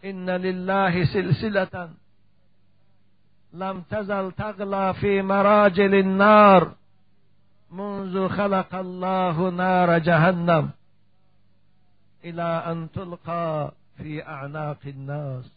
[0.03, 1.89] ان لله سلسلة
[3.53, 6.75] لم تزل تغلى في مراجل النار
[7.71, 10.73] منذ خلق الله نار جهنم.
[12.25, 15.51] إلى أن تلقى في أعناق الناس.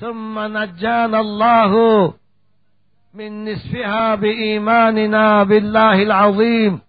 [0.00, 2.14] ثم نجانا الله
[3.14, 6.80] من نصفها بإيماننا بالله العظيم.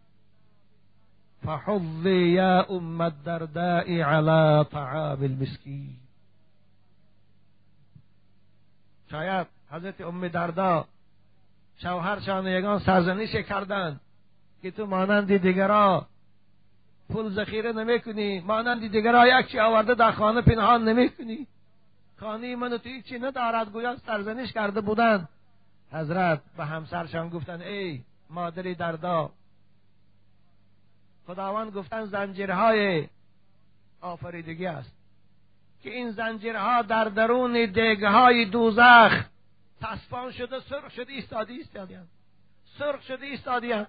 [1.43, 5.97] فحظي يا أم الدرداء على طعام المسكين.
[9.12, 10.86] شاید حضرت أم دردا
[11.77, 13.99] شوهرشان یگان سرزنش کردند
[14.62, 16.06] که تو مانند دیگرا
[17.10, 18.39] پول ذخیره نمی‌کنی.
[18.39, 21.48] مانند دیگرها یک چی آورده در خانه پنهان نمی‌کنی.
[22.20, 25.30] خانه من تو چی ندارد گویا سرزنش کرده بودند
[25.91, 29.30] حضرت به همسرشان گفتن ای مادری دردا
[31.28, 33.08] خداوند گفتن زنجیرهای
[34.02, 34.98] آفریدگی است.
[35.84, 39.24] که این زنجیرها در درون دگهای دوزخ
[39.82, 42.08] تصفان شده سرخ شده ایستادی ایستادیان
[42.80, 43.88] سرخ شده ایستادیان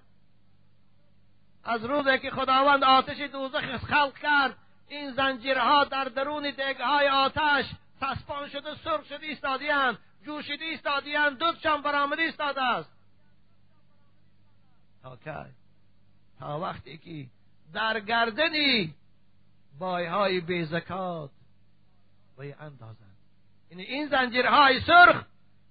[1.63, 4.57] از روزی که خداوند آتش دوزخ خلق کرد
[4.89, 7.65] این زنجیرها در درون دگهای آتش
[8.01, 12.89] تصفان شده سرخ شده ایستادیان جوشیده ایستادیان دودشان برآمده ایستاده است.
[15.03, 15.17] تا
[16.39, 17.25] تا وقتی که
[17.73, 18.95] در گردنی
[19.79, 21.29] بایهای بی زکات
[22.37, 23.17] بای اندازند.
[23.71, 25.23] یعنی این زنجیرهای سرخ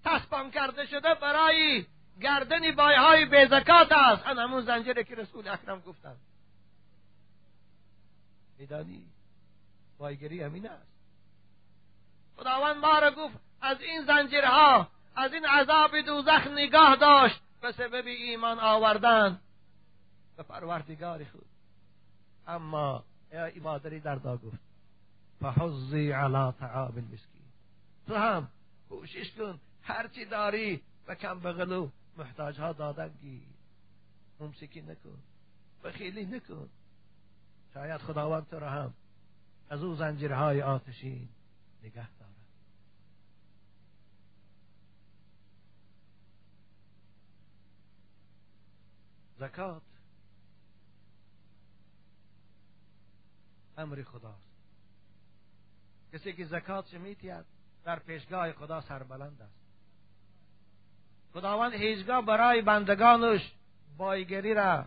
[0.04, 1.86] تصفان کرده شده برای
[2.20, 4.26] گردنی بایهای بی زکات است.
[4.26, 6.20] ان همون زنجیری که رسول اکرم گفتند
[8.58, 9.06] میدانی؟
[9.98, 10.88] بایگری همین است.
[12.36, 17.40] خداوند ما را گفت از این زنجیرها از این عذاب دوزخ نگاه داشت.
[17.60, 19.40] به سبب ایمان آوردن.
[20.36, 21.46] به پروردگار خود.
[22.46, 24.58] اما ای مادری دردا گفت
[25.40, 27.42] فحضی علی طعام المسکین.
[28.06, 28.48] تو هم
[28.88, 33.14] کوشش کن هرچی داری و کم بغلو محتاج ها دادن
[34.40, 35.22] ممسکی نکن
[35.84, 36.68] بخیلی نکن.
[37.74, 38.94] شاید خداوند تو را هم
[39.70, 41.28] از او زنجیرهای آتشین
[41.82, 42.34] نگه دارد.
[49.38, 49.82] زکات
[53.76, 54.48] امر خداست.
[56.12, 57.44] کسی که زکات میتید
[57.84, 59.57] در پیشگاه خدا سربلند است.
[61.34, 63.52] خداوند هیچگاه برای بندگانش
[63.96, 64.84] بایگری را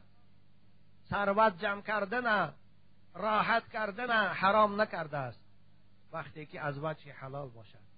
[1.10, 2.54] ثروت جمع کردن
[3.16, 5.40] راحت کردن حرام نکرده است.
[6.14, 7.92] وقتی که از وجه حلال باشد.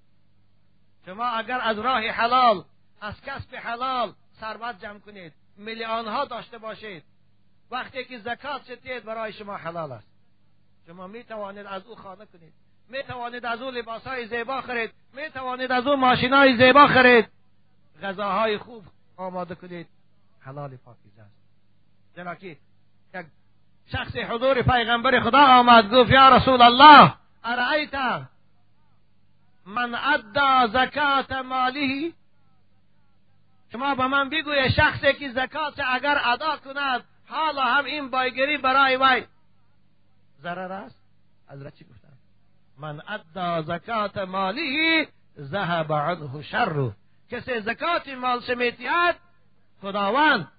[1.05, 2.63] شما اگر از راه حلال
[3.01, 7.03] از کسب حلال ثروت جمع کنید میلیون ها داشته باشید
[7.71, 10.07] وقتی که زکات ستید برای شما حلال است.
[10.87, 12.53] شما می توانید از او خانه کنید.
[12.89, 14.91] می توانید از او لباس های زیبا خرید.
[15.13, 17.25] می توانید از او ماشین های زیبا خرید.
[18.01, 18.83] غذاهای خوب
[19.17, 19.87] آماده کنید.
[20.39, 22.39] حلال پاکیزه است.
[22.39, 22.57] که
[23.13, 23.25] یک
[23.91, 27.13] شخص حضور پیغمبر خدا آمد گفت یا رسول الله
[27.43, 27.93] ارائیت
[29.65, 32.13] من ادى زکات مالی؟
[33.71, 38.97] شما به من بگوی شخصی که زکات اگر ادا کند حالا هم این بایگری برای
[38.97, 39.25] وی.
[40.41, 40.99] ضرر است؟
[41.49, 42.13] حضرت چی گفتن؟
[42.77, 45.07] من ادى زکات مالی
[45.39, 46.91] ذهب عنه شر
[47.33, 49.15] کسی زکات مال سمیتیت
[49.81, 50.51] خداوند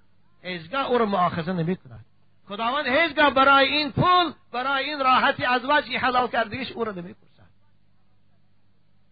[0.42, 2.04] هیچگاه او رو معاخذه نمی کند.
[2.48, 7.14] خداوند هیچگاه برای این پول برای این راحتی از وجه حلال کردگیش او رو نمی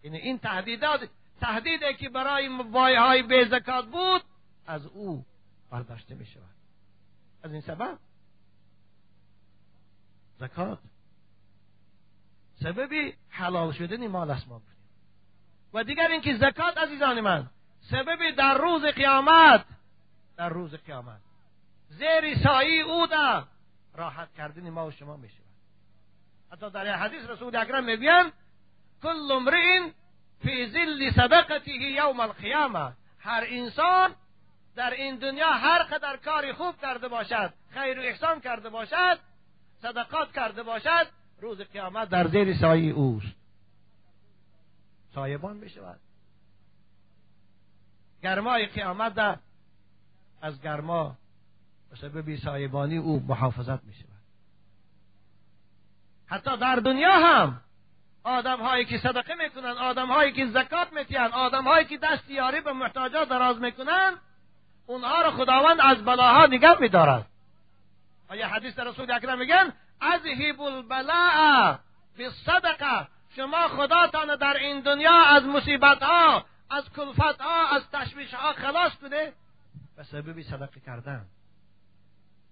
[0.03, 1.09] یعنی این تهدیدات
[1.41, 4.21] تهدیدی که برای مبایع های بی زکات بود
[4.67, 5.25] از او
[5.71, 6.43] برداشته می شود.
[7.43, 7.97] از این سبب
[10.39, 10.79] زکات
[12.63, 14.47] سببی حلال شدن مال است
[15.73, 17.49] و دیگر اینکه زکات عزیزان من
[17.91, 19.65] سببی در روز قیامت
[20.37, 21.19] در روز قیامت.
[21.89, 23.43] زیر سایی او در
[23.95, 25.43] راحت کردن ما و شما می شود
[26.51, 28.31] حتی در حدیث رسول اکرم می‌گویند
[29.03, 29.89] کل امرئ
[30.43, 34.15] فی ظل صدقته یوم القیامه هر انسان
[34.75, 39.19] در این دنیا هر قدر کاری خوب کرده باشد خیر و احسان کرده باشد
[39.81, 41.07] صدقات کرده باشد
[41.41, 43.42] روز قیامت در زیر سایه اوست.
[45.15, 45.99] سایبان بشود.
[48.23, 49.37] گرمای قیامت در
[50.41, 51.17] از گرما
[51.89, 54.09] به سبب سایبانی او محافظت می شود.
[56.25, 57.61] حتی در دنیا هم
[58.23, 62.61] آدم هایی که صدقه می‌کنن آدم هایی که زکات میتین آدم هایی که دست یاری
[62.61, 64.13] به محتاجات دراز می‌کنن
[64.85, 67.25] اونها را خداوند از بلاها نگه میدارد
[68.29, 71.77] آیا حدیث رسول اکرم میگن؟ اذهب البلاء
[72.17, 78.53] بالصدقه شما خداتان در این دنیا از مصیبت ها از کلفت ها از تشویش ها
[78.53, 79.33] خلاص کنه
[79.97, 81.25] به سبب صدقه کردن.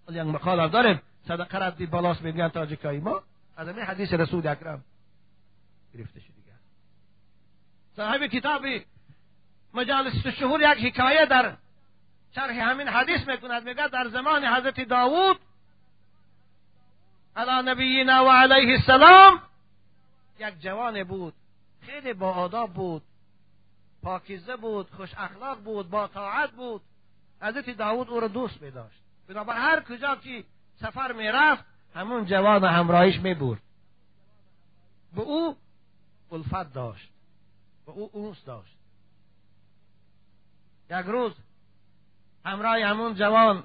[0.08, 1.02] ولی یک مقال داریم.
[1.28, 3.24] صدقه را دی بالاس میگن تاجیکایی ما.
[3.58, 4.84] از این حدیث رسول اکرم.
[5.94, 6.58] گرفته شده دیگر
[7.96, 8.62] صاحب کتاب
[9.74, 11.54] مجالس شهور یک حکایه در
[12.36, 13.64] شرح همین حدیث می‌کند.
[13.64, 15.40] میگه در زمان حضرت داوود
[17.36, 19.42] علی نبینا و علیه السلام
[20.42, 21.34] یک جوان بود.
[21.82, 23.04] خیلی با آداب بود.
[24.04, 26.82] پاکیزه بود خوش اخلاق بود با طاعت بود.
[27.42, 30.44] حضرت داوود او را دوست می داشت بنابر هر کجا که
[30.76, 31.66] سفر می رفت
[31.96, 33.62] همون جوان همراهیش می برد
[35.16, 35.58] به او
[36.32, 37.10] الفت داشت.
[37.86, 38.76] به او اونس داشت.
[40.90, 41.34] یک روز
[42.46, 43.64] همراه همون جوان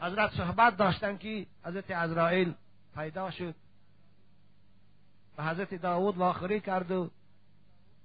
[0.00, 2.54] حضرت صحبت داشتن که حضرت عزرائیل
[2.94, 3.54] پیدا شد.
[5.38, 7.10] و حضرت داود واخری کرد و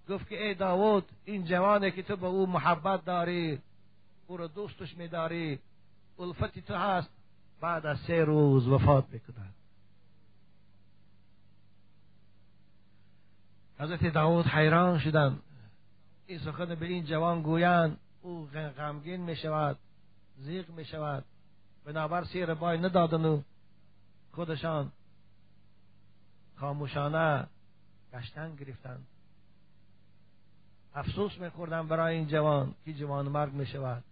[0.10, 3.62] گفت که ای داود این جوانه که تو به او محبت داری
[4.28, 5.60] او رو دوستش میداری
[6.20, 7.10] الفتی تو هست
[7.62, 9.54] بعد از سه روز وفات بکند
[13.80, 15.40] حضرت داود حیران شدن
[16.28, 18.46] این سخن به این جوان گویند او
[18.78, 19.78] غمگین می شود
[20.38, 21.24] زیغ می شود
[21.86, 23.42] بنابر سیر بای ندادن و
[24.32, 24.92] خودشان
[26.60, 27.48] خاموشانه
[28.14, 29.08] گشتن گرفتند
[30.96, 34.04] افسوس میخوردن برای این جوان که جوان مرگ می شود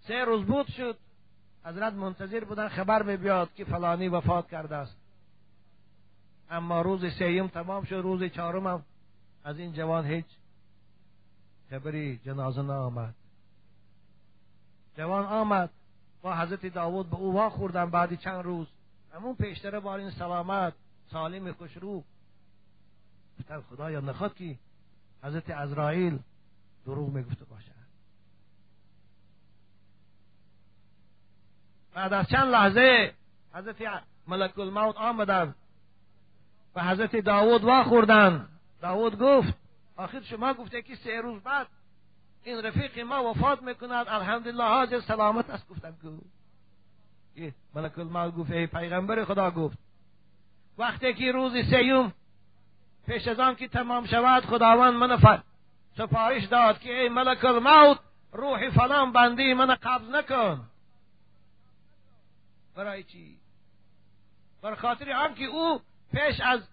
[0.00, 0.98] سه روز بود شد.
[1.64, 4.96] حضرت منتظر بودن خبر می بیاد که فلانی وفات کرده است.
[6.50, 7.94] اما روز سیم تمام شد.
[7.94, 8.82] روز چهارم هم
[9.44, 10.26] از این جوان هیچ
[11.70, 13.14] خبری جنازه آمد
[14.96, 15.70] جوان آمد.
[16.22, 18.66] با حضرت داوود به او خوردن بعد چند روز.
[19.14, 20.72] همون پیشتره بار این سلامت
[21.10, 22.04] سالم خوشرو
[23.38, 24.58] گفتن خدایا نخواد که
[25.22, 26.18] حضرت ازرائیل
[26.86, 27.72] دروغ می‌گفته باشد
[31.94, 33.14] بعد از چند لحظه
[33.54, 35.54] حضرت ملک الموت آمدن
[36.74, 38.48] و حضرت داوود وا خوردن.
[38.80, 39.54] داوود گفت
[39.96, 41.66] آخر شما گفته که سه روز بعد
[42.44, 44.06] این رفیق ما وفات می‌کند.
[44.08, 46.08] الحمدلله حاضر سلامت است گفتم که
[47.74, 49.78] ملک الموت گفت ای پیغمبر خدا گفت.
[50.78, 52.12] وقتی که روز سیوم
[53.06, 55.42] پیش از آن که تمام شود خداوند من
[55.96, 57.98] سفارش داد که ای ملک الموت
[58.32, 60.68] روح فلان بندی من قبض نکن.
[62.76, 63.38] برای چی؟
[64.62, 65.80] بر خاطر آنکه او
[66.12, 66.68] پیش از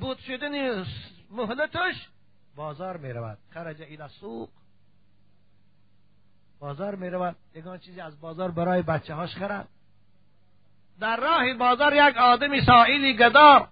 [0.00, 0.84] بود شدن
[1.30, 2.08] مهلتش
[2.56, 3.38] بازار می رود.
[3.50, 4.48] خرج الى سوق.
[6.58, 7.36] بازار می رود.
[7.54, 9.68] یگان چیزی از بازار برای بچه هاش خرد.
[11.00, 13.68] در راه بازار یک آدمی سائلی گدا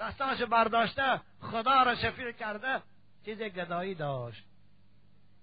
[0.00, 2.82] دستاش برداشته خدا را شفیع کرده
[3.24, 4.44] چیز گدایی داشت.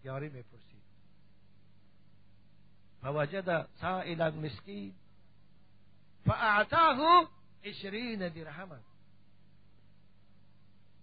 [0.03, 0.81] یاری می‌پرسید.
[3.01, 4.93] فوجد سائلا مسکین
[6.25, 7.29] فاعتاه
[7.63, 8.77] عشرین درهما.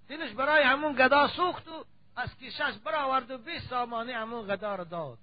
[0.09, 1.85] دلش برای همون گدا سوخت و
[2.17, 5.19] از کیشش برآورد و بیست سامانه همون گدا رو داد.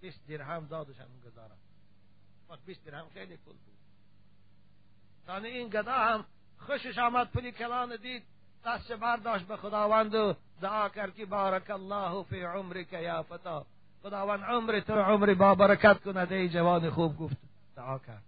[0.00, 2.56] بیست درهم دادش همون گدا را.
[2.66, 3.79] بیست درهم خیلی پول بود.
[5.30, 6.24] تانه این گدا هم
[6.66, 8.22] خوشش آمد پلی کلان دید
[8.66, 13.66] دست برداشت به خداوند و دعا کرد که بارک الله فی عمرک یا فتا.
[14.02, 17.36] خداوند عمر تو عمر با برکت کند ای جوان خوب گفت.
[17.76, 18.22] دعا کرد.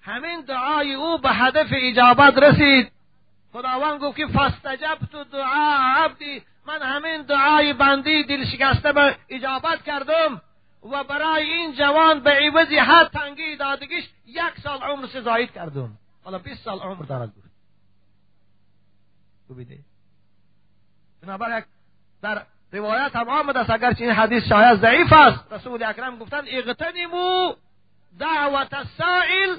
[0.00, 2.92] همین دعای او به هدف اجابت رسید.
[3.52, 6.42] خداوند گفت که فستجب تو دعا عبدی.
[6.66, 10.42] من همین دعای بندی دل شکسته به اجابت کردم.
[10.84, 15.98] و برای این جوان به عوضی حد تنگی دادگیش یک سال عمر زاید کردم.
[16.24, 17.34] حالا 20 سال عمر دارد.
[17.34, 17.44] بود
[19.50, 19.84] ببینید
[21.22, 21.64] بنابر یک
[22.22, 27.54] در روایت هم آمده است این حدیث شاید ضعیف است رسول اکرم گفتند اغتنمو
[28.18, 29.58] دعوت السائل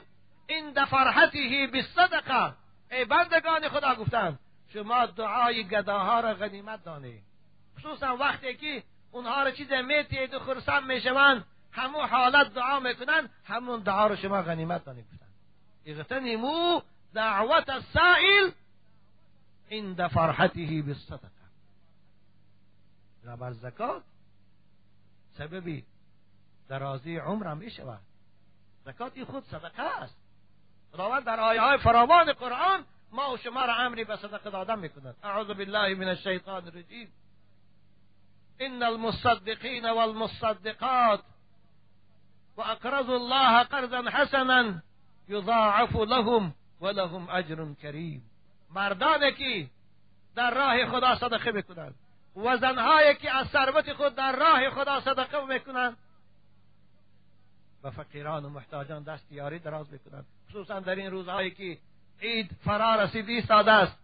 [0.50, 2.54] عند فرحته بالصدقه
[2.92, 4.40] ای بندگان خدا گفتند
[4.74, 7.24] شما دعای گداها را غنیمت دانید.
[7.80, 8.84] خصوصا وقتی که
[9.16, 14.42] اونها را چیز میتید و خرسان می‌شوند همون حالت دعا می‌کنن همون دعا رو شما
[14.42, 15.34] غنیمت دانید گفتند
[15.86, 16.82] اغتنمو
[17.14, 18.52] دعوت السائل
[19.72, 21.30] عند فرحته بالصدقه.
[23.40, 24.04] بر زکات
[25.38, 25.86] سببی
[26.70, 28.02] درازی عمر هم می‌شود.
[28.86, 30.18] زکات خود صدقه است.
[30.92, 35.16] خداوند در آیه های فراوان قرآن ما و شما را امری به صدقه دادن می‌کند.
[35.24, 37.12] اعوذ بالله من الشیطان الرجیم.
[38.60, 41.20] ان المصدقین والمصدقات
[42.58, 44.82] واقرضوا الله قرضا حسنا
[45.28, 48.24] یضاعف لهم ولهم اجر کریم
[48.76, 49.68] مردانی که
[50.36, 51.96] در راه خدا صدقه می‌کنند
[52.36, 55.98] و زنهایی که از ثروت خود در راه خدا صدقه می‌کنند
[57.84, 61.78] و فقیران و محتاجان دست یاری دراز می‌کنند خصوصا در این روزهایی که
[62.22, 63.98] عید فرا رسید ایستاده است.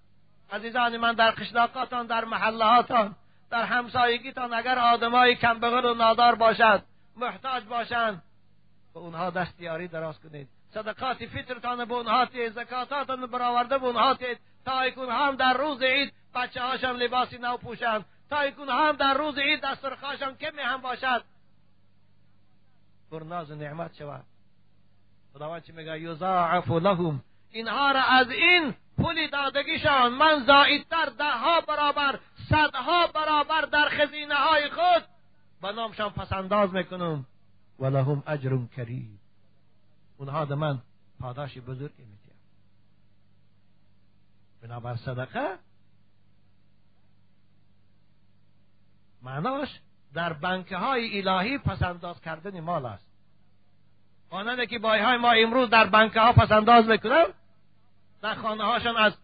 [0.52, 3.16] عزیزان من در قشلاقاتان در محلهاتان
[3.52, 6.84] در همسایگیتان اگر آدمای کمبغل و نادار باشد
[7.16, 8.24] محتاج باشند
[8.94, 10.48] به اونها دستیاری دراز کنید.
[10.74, 15.82] صدقات فطرتان به اونها تید زکاتاتان برآورده به اونها تید تا اونها هم در روز
[15.82, 18.06] عید بچه لباسی نو پوشند.
[18.30, 21.24] تا اونها هم در روز عید دسترخواشان کمی هم باشد
[23.12, 24.26] پرناز و نعمت شود
[25.34, 27.24] خداوند چی میگه؟ یضاعف لهم.
[27.52, 32.20] اینها را از این پول دادگیشان من زایدتر ده ها برابر
[32.52, 35.04] صدها برابر در خزینه های خود
[35.62, 37.26] به نامشان پسنداز می‌کنم.
[37.80, 39.20] و لهم اجر کریم.
[40.18, 40.80] اونها ده من
[41.20, 42.36] پاداش بزرگی میدیم
[44.62, 45.58] بنابر صدقه
[49.22, 49.80] معناش
[50.14, 53.06] در بنک های الهی پسنداز کردن مال است.
[54.32, 57.26] مانند که بای های ما امروز در بنک ها پسنداز می‌کنن
[58.22, 59.18] در خانه هاشون از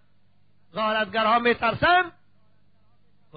[0.74, 2.12] غارتگرها میترسن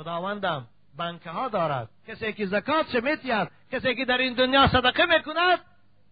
[0.01, 1.89] خداوندم بنک ها دارد.
[2.09, 5.59] کسی که زکات میتید کسی که در این دنیا صدقه می‌کند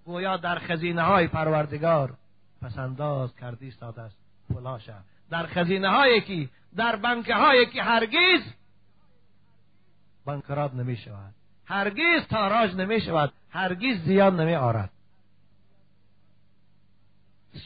[0.04, 2.14] گویا در خزینه های پروردگار
[2.62, 4.16] پسنداز کردی ایستاده است.
[4.54, 4.94] پلاشه.
[5.30, 8.40] در خزینه هایی که در بنک هایی که هرگیز
[10.26, 11.34] بنکرات نمی شود
[11.64, 14.90] هرگیز تاراج نمی شود هرگیز زیان نمی آرد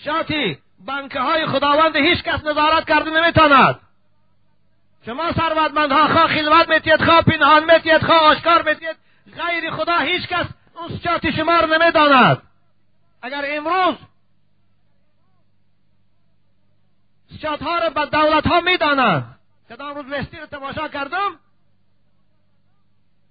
[0.05, 3.81] شاتی بنک های خداوند هیچ کس نظارت کرده نمیتاند
[5.07, 8.97] شما ثروتمندها خواه خلوت میتید خواه پنهان میتید خواه آشکار میتید.
[9.47, 12.43] غیر خدا هیچ کس اون شاتی شما رو نمی‌داند.
[13.23, 13.95] اگر امروز
[17.43, 19.39] شات ها رو به دولت ها می‌دانند
[19.71, 21.39] کدام روز وستی رو تماشا کردم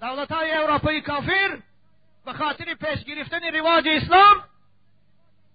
[0.01, 1.57] دولت های اروپایی کافر
[2.25, 4.43] به خاطر پیش گرفتن رواج اسلام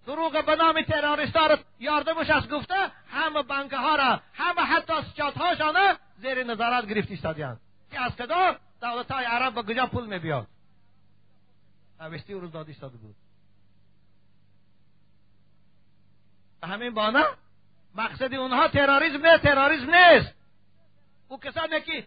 [0.07, 2.75] دروغ به نام تروریست را یاردمش از گفته
[3.11, 8.57] همه بنک ها را همه حتی سچات هاشانه زیر نظارت گرفت ایستادیان که از کدام
[8.81, 10.47] دولت های عرب به کجا پول می بیاد
[12.01, 13.15] اوستی روز داد ایستاده بود.
[16.65, 17.25] همین بانه؟
[17.95, 20.35] مقصد اونها تروریسم نه تروریسم نیست.
[21.29, 22.07] او کسانی که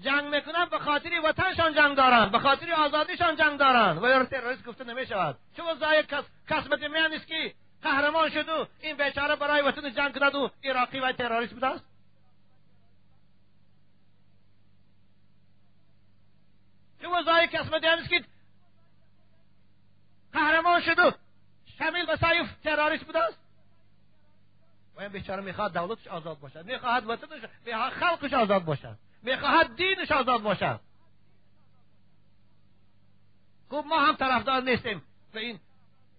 [0.00, 3.98] جنگ می‌کنن به خاطر وطنشان جنگ دارن به خاطر آزادیشان جنگ دارن.
[3.98, 5.38] و یار تروریست گفته نمی‌شود.
[5.56, 10.18] چون زای کس کسبت میان است که قهرمان شد و این بیچاره برای وطن جنگ
[10.18, 11.84] کرد و عراقی و تروریست بوده است؟
[17.02, 18.24] چون زای کسبت میان است که
[20.32, 21.12] قهرمان شد و
[21.78, 23.38] شمیل به سایف تروریست بوده است؟
[24.96, 30.12] و این بیچاره می‌خواد دولتش آزاد باشد می‌خواهد وطنش می‌خواهد خلقش آزاد باشد می‌خواهد دینش
[30.12, 30.80] آزاد باشد.
[33.70, 35.02] خب ما هم طرفدار نیستیم
[35.32, 35.58] به این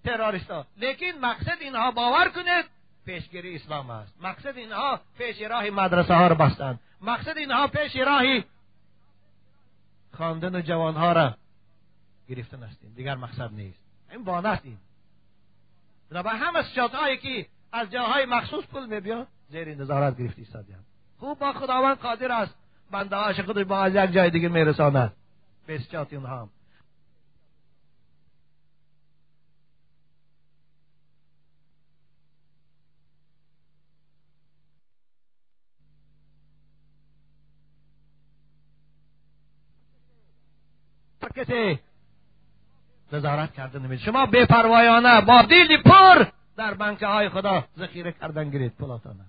[0.03, 2.65] تروریستا لیکن مقصد اینها باور کنید
[3.05, 4.13] پیشگیری اسلام است.
[4.21, 8.23] مقصد اینها پیش راه مدرسه ها را بستند مقصد اینها پیش راه
[10.13, 11.35] خواندن جوان ها را
[12.29, 12.93] گرفتن هستیم.
[12.93, 13.79] دیگر مقصد نیست.
[14.11, 14.77] این بانه است این.
[16.11, 20.85] بنابراین همه هایی که از جاهای مخصوص پول میبیاد زیر نظارت گرفتی ایستادیم
[21.19, 22.55] خوب با خداوند قادر است.
[22.93, 25.13] من هاش خودش با از یک جای دیگه میرساند
[25.67, 26.49] بسیات اونها هم
[41.35, 41.79] کسی
[43.13, 46.25] نظارت کرده نمید شما بپروایانه با دیلی پر
[46.57, 49.25] در بنکه های خدا ذخیره کردن گرید پلاتانه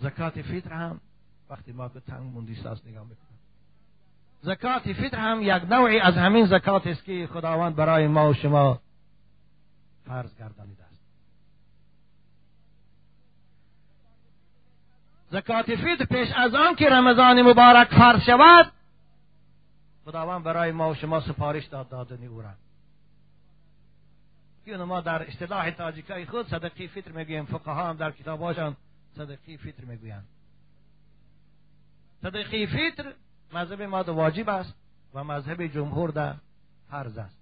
[0.00, 1.00] زکات فطر هم
[1.50, 3.28] وقتی ما که تنگ موندی ساز نگاه می‌کنم.
[4.42, 8.80] زکات فطر هم یک نوعی از همین زکات است که خداوند برای ما و شما
[10.06, 11.00] فرض گردانیده است.
[15.30, 18.72] زکات فطر پیش از آن که رمضان مبارک فرض شود
[20.04, 22.50] خداوند برای ما و شما سفارش داد دادنی او را.
[24.86, 28.76] ما در اصطلاح تاجیکای خود صدقی فطر می‌گویم فقها هم در کتاباشان
[29.16, 30.28] صدقی فطر می‌گویند.
[32.22, 33.12] صدقی فطر
[33.52, 34.74] مذهب ما واجب است
[35.14, 36.34] و مذهب جمهور در
[36.90, 37.38] فرض است.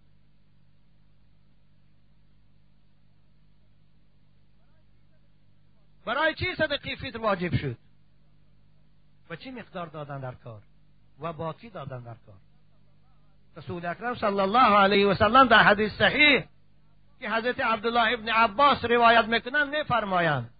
[6.04, 7.76] برای چی صدقی فطر واجب شد؟
[9.30, 10.62] و چی مقدار دادن در کار؟
[11.20, 12.36] و باقی دادن در کار؟
[13.56, 16.44] رسول اکرم صلی الله علیه و سلم در حدیث صحیح
[17.20, 20.50] که حضرت عبدالله ابن عباس روایت می‌کنند میفرمایند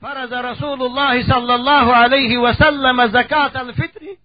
[0.00, 4.16] فرض رسول الله صلى الله عليه وسلم زكاة الفطر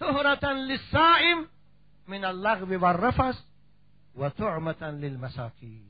[0.00, 1.48] طهرة للصائم
[2.08, 3.38] من اللغو والرفث
[4.14, 5.88] وطعمة للمساكين.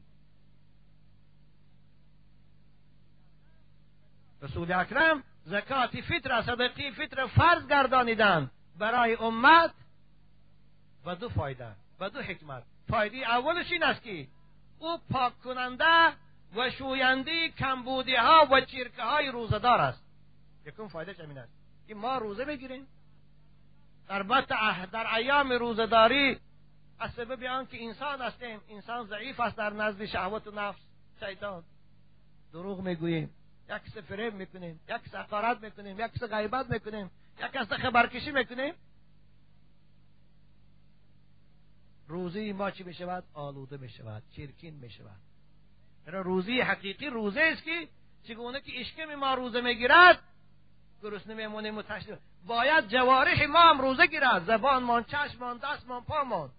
[4.43, 9.75] رسول اکرم زکات فطر صدقی فطر فرض گردانیدن برای امت
[11.05, 12.63] و دو فایده و دو حکمت.
[12.89, 14.29] فایده اولش این است که
[14.81, 16.13] أو پاک کننده
[16.57, 20.03] و شوینده کمبودی ها و چرکه های روزدار است.
[20.67, 21.53] یکم فایده همین است
[21.89, 22.87] که ما روزه بگیریم
[24.09, 26.41] البته در ایام روزداری
[26.99, 30.81] از سبب آنکه انسان هستیم انسان ضعیف است در نزد شهوت و نفس
[31.21, 31.65] شیطان.
[32.53, 33.31] دروغ می‌گوییم.
[33.71, 38.31] یک کس فریب می‌کنیم یک کس حقارت می‌کنیم یک کس غیبت می‌کنیم یک کس خبرکشی
[38.31, 38.75] می‌کنیم.
[42.09, 45.28] روزی ما چی می‌شود؟ آلوده می‌شود چرکین می‌شود.
[46.13, 47.89] روزی حقیقی روزه است که
[48.25, 50.23] چگونه که اشکم ما روزه می‌گیرد
[51.03, 51.83] گرسنه میمونیم و
[52.47, 54.45] باید جوارح ما هم روزه گیرد.
[54.47, 56.51] زبانمان چشمان دستمان پامان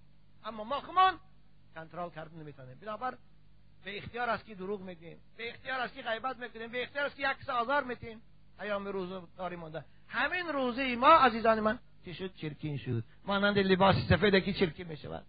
[0.45, 1.20] اما ما خمان
[1.76, 3.18] کنترل کردن نمی‌تونیم بنابر
[3.84, 7.16] به اختیار است که دروغ میگیم به اختیار است که غیبت می‌کنیم به اختیار است
[7.16, 8.22] که یک آزار میتیم
[8.62, 13.04] ایام روزه داری مونده همین روزه ما عزیزان من چی شد؟ چرکین شد.
[13.26, 15.26] مانند لباس سفید که چرکی می‌شود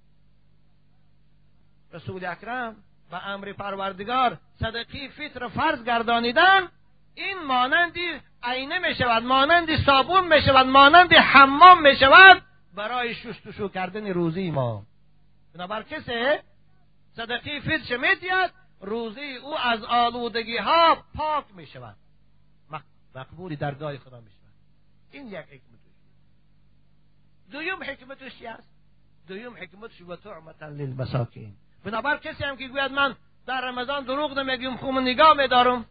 [1.93, 2.77] رسول اکرم
[3.13, 6.69] و امر پروردگار صدقی فطر فرض گردانیدن
[7.15, 12.43] این مانندی عینه می شود مانندی صابون می شود مانندی حمام می شود
[12.75, 14.83] برای شستشو کردن روزی ما
[15.55, 16.39] بنابر کسی
[17.13, 21.97] صدقی فطر شمیتید روزی او از آلودگی ها پاک می شود
[23.15, 24.53] مقبولی درگاه خدا می شود
[25.11, 25.81] این یک حکمتش
[27.51, 28.69] دویم حکمتش چی است؟
[29.29, 31.57] دویم حکمتش و تعمتا للمساکین.
[31.85, 33.17] بنابر کسی هم که گوید من
[33.47, 35.85] در رمضان دروغ نمیگیم خوم نگاه میدارم.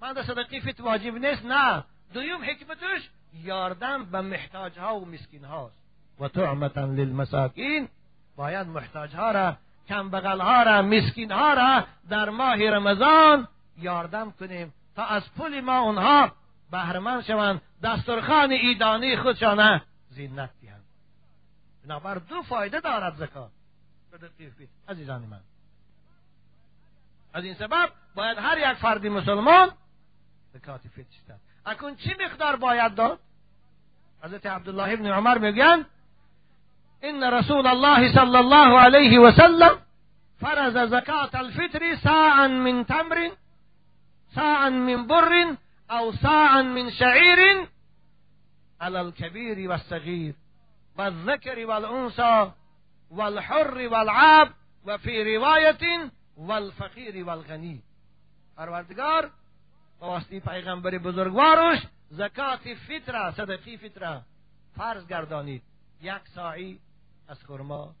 [0.00, 1.84] من در صدقی فیت واجب نیست نه.
[2.14, 5.76] دویم حکمتش یاردن به محتاج ها و مسکین هاست
[6.20, 7.88] و تعمتا للمساکین.
[8.36, 9.56] باید محتاج ها را
[9.88, 13.48] کم بغل ها را مسکین ها را در ماه رمضان
[13.78, 16.32] یاردم کنیم تا از پول ما اونها
[16.70, 17.60] بهرمند شوند.
[17.82, 20.84] دسترخان ایدانی خودشانه زینت دهند.
[21.84, 23.50] بنابر دو فایده دارد زکات.
[24.88, 25.40] عزیزان من.
[27.34, 29.70] از این سبب باید هر یک فردی مسلمان
[30.54, 31.34] زکات فطر
[31.66, 33.18] اکن چی مقدار باید داد؟
[34.22, 35.86] حضرت عبدالله ابن عمر میگن
[37.02, 39.78] ان رسول الله صلی الله علیه و سلم
[40.40, 43.30] فرض زکات الفطر ساعا من تمر
[44.34, 45.56] ساعا من بر
[45.90, 47.68] او ساعا من شعير
[48.80, 50.34] على الكبير والصغير
[50.98, 52.50] والذكر والانثى
[53.16, 54.48] والحر والعاب
[54.84, 55.80] و فی روایت
[56.36, 57.82] والفقیر والغنی.
[58.56, 59.30] پروردگار
[60.00, 64.22] با واسطه پیغمبر بزرگوارش زکات فطره صدقی فطره
[64.76, 65.62] فرض گردانید.
[66.00, 66.80] یک ساعی
[67.28, 67.94] از خرما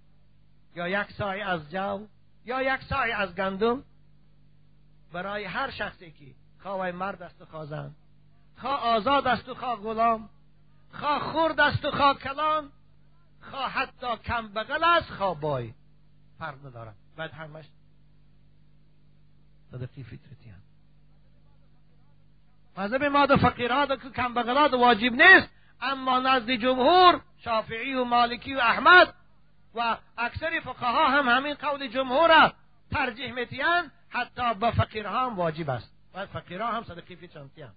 [0.74, 2.06] یا یک ساعی از جو
[2.44, 3.82] یا یک ساعی از گندم.
[5.12, 7.90] برای هر شخصی که خواه مرد است و خواه
[8.56, 10.28] خواه آزاد است و خواه غلام
[10.92, 12.72] خواه خورد است و خواه کلان
[13.50, 15.72] خواه حتی کم بغل است خواه بای.
[16.38, 17.64] فرق ندارد بعد همش
[19.70, 20.62] صدقی فطرتی هم.
[22.78, 25.48] مذهب ما دو فقیرات که کم بغلات واجب نیست.
[25.80, 29.14] اما نزد جمهور شافعی و مالکی و احمد
[29.74, 32.52] و اکثر فقها هم همین قول جمهور را
[32.90, 35.92] ترجیح میتین حتی به فقیرها هم واجب است.
[36.14, 37.74] و فقیرها هم صدقه فیتر هم.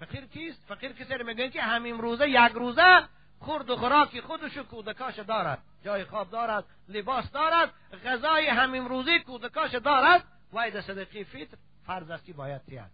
[0.00, 3.08] فقیر کیست؟ فقیر کسی رو میگن که همین روزه یک روزه
[3.40, 5.58] خورد و خوراکی خودش و کودکاش دارد.
[5.84, 7.72] جای خواب دارد لباس دارد
[8.04, 10.24] غذای همین روزی کودکاش دارد.
[10.52, 12.90] و صدقه فیتر فرض استی باید تیاد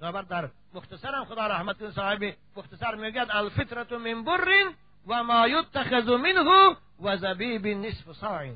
[0.00, 4.72] بنابر در مختصرم خدا رحمت کنه صاحب مختصر میگد الفطرت من بر
[5.06, 8.54] و ما یتخذ منه و زبیب نصف صاع.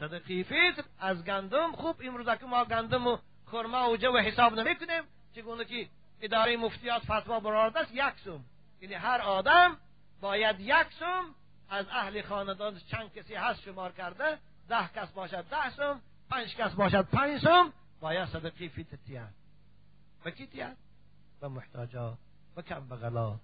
[0.00, 5.02] صدقی فطر از گندم خوب امروز که ما گندم و خرما و جو حساب نمی‌کنیم.
[5.34, 5.88] چگونه که
[6.20, 8.44] اداره مفتیات فتوا برارده است یک سوم
[8.80, 9.76] یعنی هر آدم
[10.20, 11.24] باید یک سوم
[11.70, 14.38] از اهل خاندان چند کسی هست شمار کرده؟
[14.68, 16.00] ده کس باشد ده سوم
[16.30, 19.28] پنج کس باشد پنج سوم باید صدقی فی تیان
[20.24, 20.76] و کی تیان
[21.42, 22.14] و محتاجا
[22.56, 23.36] و کم بغلا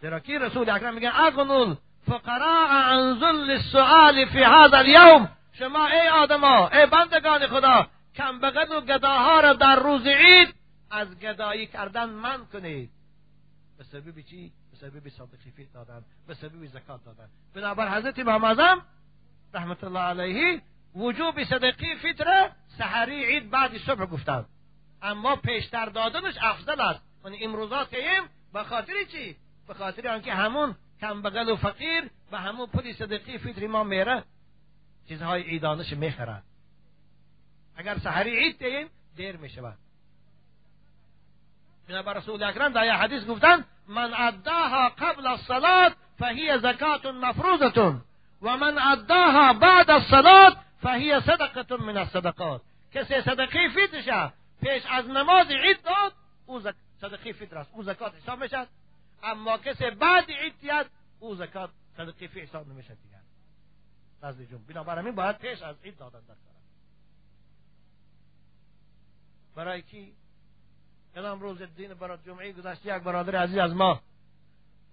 [0.00, 5.28] زیرا کی رسول اکرم میگن اغنول فقراء عن ذل السؤال فی هذا اليوم.
[5.52, 10.54] شما ای آدما ای بندگان خدا کم بغل و گداها را در روز عید
[10.92, 12.90] از گدایی کردن من کنید.
[13.78, 17.28] به سبب چی؟ به سبب صدقه فی دادن به سبب زکات دادن.
[17.54, 18.82] بنابر حضرت امام اعظم
[19.54, 20.62] رحمت الله علیه
[20.94, 24.46] وجوب صدقی فطر سحری عید بعد صبح گفتند
[25.02, 27.02] اما پیشتر دادنش افضل است.
[27.24, 28.22] یعنی امروزات ایم
[28.52, 29.36] به خاطر چی؟
[29.68, 34.24] به خاطر آنکه همون کم بغل و فقیر به همون پولی صدقی فطری ما میره.
[35.08, 36.42] چیزهای عیدانش می‌خرد
[37.76, 39.78] اگر سحری عید دهیم دیر می‌شود.
[41.92, 48.00] بنابر رسول اکرم در حدیث گفتن من أداها قبل الصلاة فهی زکات مفروضة.
[48.42, 52.62] و من أداها بعد الصلاة فهی صدقة من الصدقات.
[52.94, 56.12] کسی صدقه فیترش پیش از نماز عید داد
[56.48, 56.74] أو زک...
[57.00, 57.74] صدقه فیتر است.
[57.74, 58.68] أو زکات حساب میشد
[59.22, 60.90] اما کسی بعد عید دیاد
[61.20, 63.22] أو زکات صدقه فی حساب نمیشد دیگر.
[64.22, 66.34] نزد جمهور بنابراین باید پیش از عید دادن در
[69.56, 70.12] برای کی؟
[71.14, 74.00] کدام روز دین برای جمعه گذشته یک برادر عزیز از ما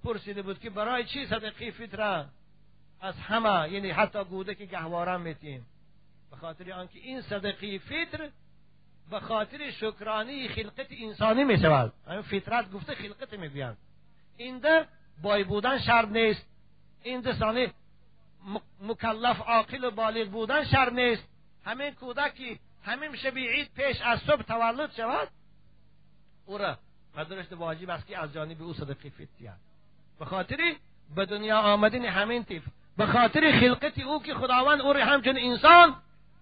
[0.04, 2.26] پرسیده بود که برای چی صدقه فطره؟
[3.02, 5.66] از همه یعنی حتی گوده که گهواره میتیم.
[6.32, 8.30] به خاطر آنکه این صدقه فطر
[9.12, 11.94] به خاطر شکرانی خلقت انسانی می شود
[12.32, 13.78] فطرت گفته خلقت می‌گویند.
[14.38, 14.88] اینده
[15.22, 16.46] بای بودن شرط نیست.
[17.04, 17.68] این سانی
[18.82, 21.24] مکلف عاقل و بالغ بودن شرط نیست.
[21.66, 25.28] همین کودکی همین شبی عید پیش از صبح تولد شود.
[26.50, 26.78] او را
[27.18, 29.54] مدرشت واجب است که از جانب او صدقه فطر
[30.20, 30.76] به خاطر
[31.16, 32.64] به دنیا آمدن همین تیف.
[32.97, 35.95] به خاطر خلقت او که خداوند او را همچون انسان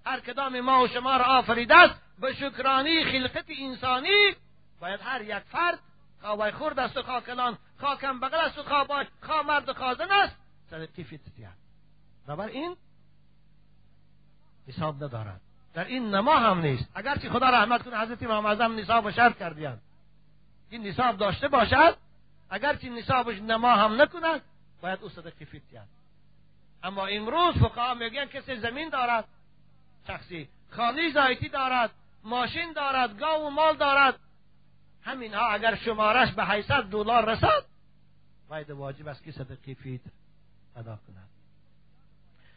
[0.06, 4.36] هر کدام ما و شما را آفریده است به شکرانی خلقت انسانی
[4.80, 5.80] باید هر یک فرد
[6.22, 10.12] خواه خورد است و خواه کلان خواه کم بغل است و خواه خواه مرد خازن
[10.12, 10.36] است
[10.70, 11.32] صدقه فطر
[12.28, 12.76] بنابر این
[14.68, 15.42] حساب ندارد.
[15.74, 16.92] در این نما هم نیست.
[16.96, 19.80] اگرچه خدا رحمت کنه حضرت امام اعظم نصاب و شرط کردیان.
[20.70, 21.98] این نصاب داشته باشد
[22.50, 24.42] اگرچه نصابش نما هم نکند
[24.82, 25.82] باید او صدقه فطر
[26.84, 29.26] اما امروز فقها میگن کسی زمین دارد
[30.08, 31.92] شخصی خانه زایتی دارد
[32.24, 34.20] ماشین دارد گاو و مال دارد
[35.04, 37.64] همینها اگر شمارش به 800 دلار رسد
[38.50, 40.10] باید واجب است که صدقه فطر
[40.76, 41.30] ادا کند.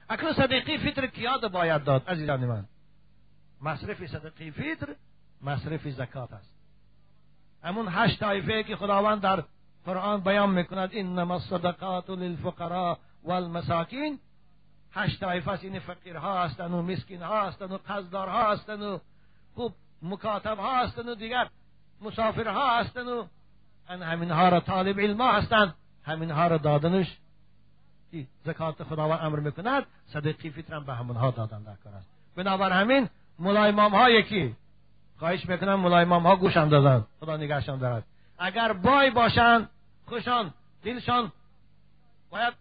[0.08, 2.64] اکنون صدقه فطر کیاد باید داد؟ عزیزان من
[3.61, 4.96] مصرف صدقه فطر
[5.42, 6.59] مصرف زکات است.
[7.64, 9.44] همون هشت طایفه که خداوند در
[9.86, 14.18] قرآن بیان می‌کند انما الصدقات للفقراء والمساکین.
[14.92, 19.00] هشت طایفه این فقیرها هستند و مسکینها هستند و قصدارها هستند و
[19.54, 21.48] خوب مکاتبها هستند و دیگر
[22.00, 23.26] مسافرها هستند و
[23.88, 27.18] ان همینها را طالب علم هستند همینها را دادنش
[28.44, 32.06] زکات خداوند امر می‌کند صدقی فطرم به همونها دادن در کار است.
[32.36, 33.08] بنابر همین
[33.38, 34.56] ملا امام ها یکی.
[35.21, 38.05] خواهش می‌کنم ملا امام ها گوش اندازند خدا نگهشان دارد.
[38.39, 39.71] اگر بای باشند
[40.07, 40.55] خوشان
[40.85, 41.33] دلشان
[42.31, 42.55] باید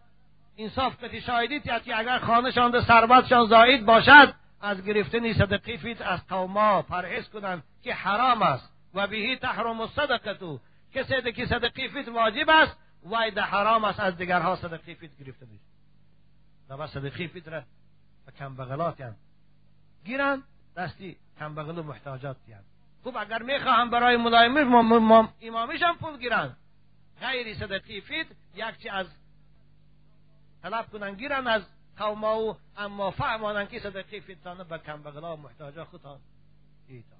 [0.58, 6.28] انصاف کتی شاهدی که اگر خانهشان ده ثروتشان زاید باشد از گرفتن صدقی فیت از
[6.28, 8.70] قوما پرهیز کنند که حرام است.
[8.94, 10.60] و بهی تحرم الصدقه
[10.94, 15.46] کسی که صدقی فیت واجب است وای ده حرام است از دیگرها صدقی فیت گرفته
[15.46, 15.60] بید
[16.70, 17.62] و صدقی فیت را
[18.26, 19.16] به کمبغلات یعنی
[20.06, 20.44] گیرن.
[20.80, 22.64] دستی کمبغل و محتاجات یعنی
[23.04, 24.66] خوب اگر می‌خواهم برای ملایمش
[25.42, 26.56] امامیش هم پول گیرن
[27.22, 29.08] غیر صدقی فیت یک چی از
[30.64, 31.62] طلب کنن گیرن از
[31.98, 36.18] قوما و اما فهمانن که صدقی فیتانه به کمبغلا و محتاجا خودتان
[36.88, 37.16] ایتا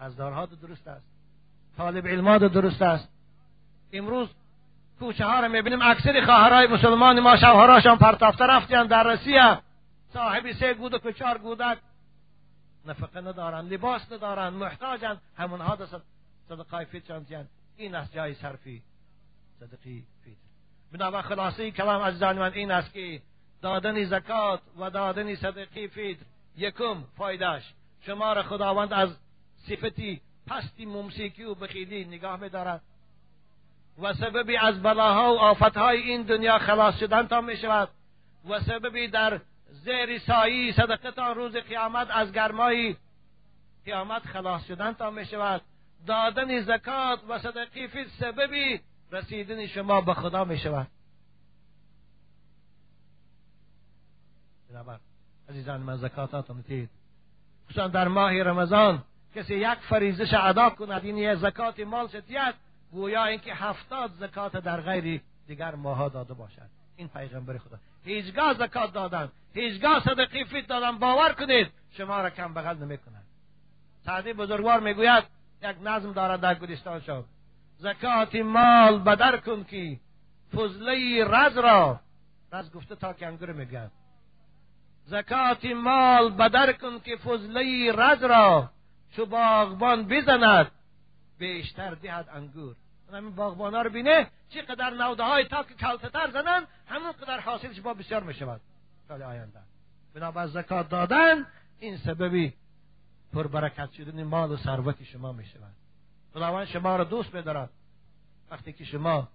[0.00, 1.06] از دارها درست است.
[1.76, 3.08] طالب علمات درست است.
[3.92, 4.28] امروز
[4.98, 9.58] کوچه ها رو می‌بینیم اکثر خواهرای مسلمان ما شوهراشان پرتافته رفتیان در روسیه
[10.12, 11.78] صاحبی سه گودک و چهار گودک.
[12.86, 15.20] نفقه ندارن لباس ندارن محتاجن.
[15.36, 15.86] همونها در
[16.48, 17.20] صدقای فیتر
[17.76, 18.82] این است جای صرفی.
[19.60, 20.40] صدقی فیتر
[20.92, 23.22] بنابر خلاصه کلام عزیزان من این است که
[23.62, 26.24] دادن زکات و دادن صدقی فیتر
[26.56, 29.16] یکم فایدهش شما را خداوند از
[29.68, 32.82] صفتی پستی ممسیکی و بخیلی نگاه میدارد.
[34.02, 37.88] و سببی از بلاها و آفتهای این دنیا خلاص شدن تا می شود
[38.48, 42.96] و سببی در زیر سایی صدقتان روز قیامت از گرمای
[43.84, 45.62] قیامت خلاص شدن تا می شود
[46.06, 48.80] دادن زکات و صدقی فی سببی
[49.12, 50.86] رسیدن شما به خدا می شود
[54.70, 54.98] بنابر
[55.48, 56.90] عزیزان من زکاتاتون تید
[57.66, 59.04] خصوصا در ماه رمضان
[59.34, 62.54] کسی یک فریزش ادا کند این یه زکات مال ستیت
[62.92, 66.77] گویا اینکه هفتاد زکات در غیر دیگر ماها داده باشد.
[66.98, 67.78] این پیغمبر خدا.
[68.04, 73.24] هیچگاه زکات دادن هیچگاه صدقی فیت دادن باور کنید شما را کم بغل نمی‌کنند
[74.04, 75.24] سعدی بزرگوار می‌گوید
[75.62, 77.24] یک نظم دارد در گلستان شد
[77.78, 80.00] زکات مال بدر کن کی
[80.54, 82.00] فضله رز را
[82.52, 83.90] رز گفته تا که انگور میگن
[85.06, 88.70] زکات مال بدر کن که فضله رز را
[89.16, 90.70] چو باغبان بزند
[91.38, 92.76] بیشتر دهد انگور.
[93.12, 97.80] همین باغبان ها رو بینه چقدر نوده های تا که کلتتر زنن همون قدر حاصلش
[97.80, 98.60] با بسیار می شود
[99.08, 99.60] سال آینده.
[100.14, 101.46] بنابر زکات دادن
[101.78, 102.54] این سببی
[103.32, 105.72] پربرکت شدن مال و ثروت شما می شود
[106.34, 107.70] خداوند شما را دوست بدارد
[108.50, 109.28] وقتی که شما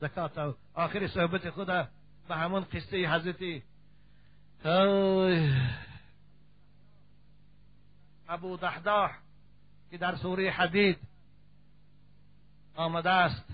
[0.00, 1.66] زکات آخر صحبت خود
[2.28, 3.62] به همون قصه حضرت
[8.28, 9.10] ابو دحداح
[9.90, 10.98] که در سوره حدید
[12.76, 13.44] آمده است.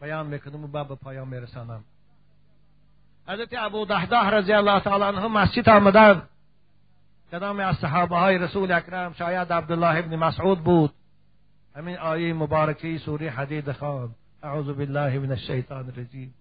[0.00, 1.84] بیان می‌کنم و به پایان میرسانم.
[3.28, 6.28] حضرت ابو دحداح رضی الله تعالی عنه مسجد آمدند
[7.32, 10.92] کدام از صحابه های رسول اکرم؟ شاید عبدالله ابن مسعود بود.
[11.76, 14.10] همین آیه مبارکه سوره حدید خان
[14.42, 16.34] اعوذ بالله من الشیطان الرجیم.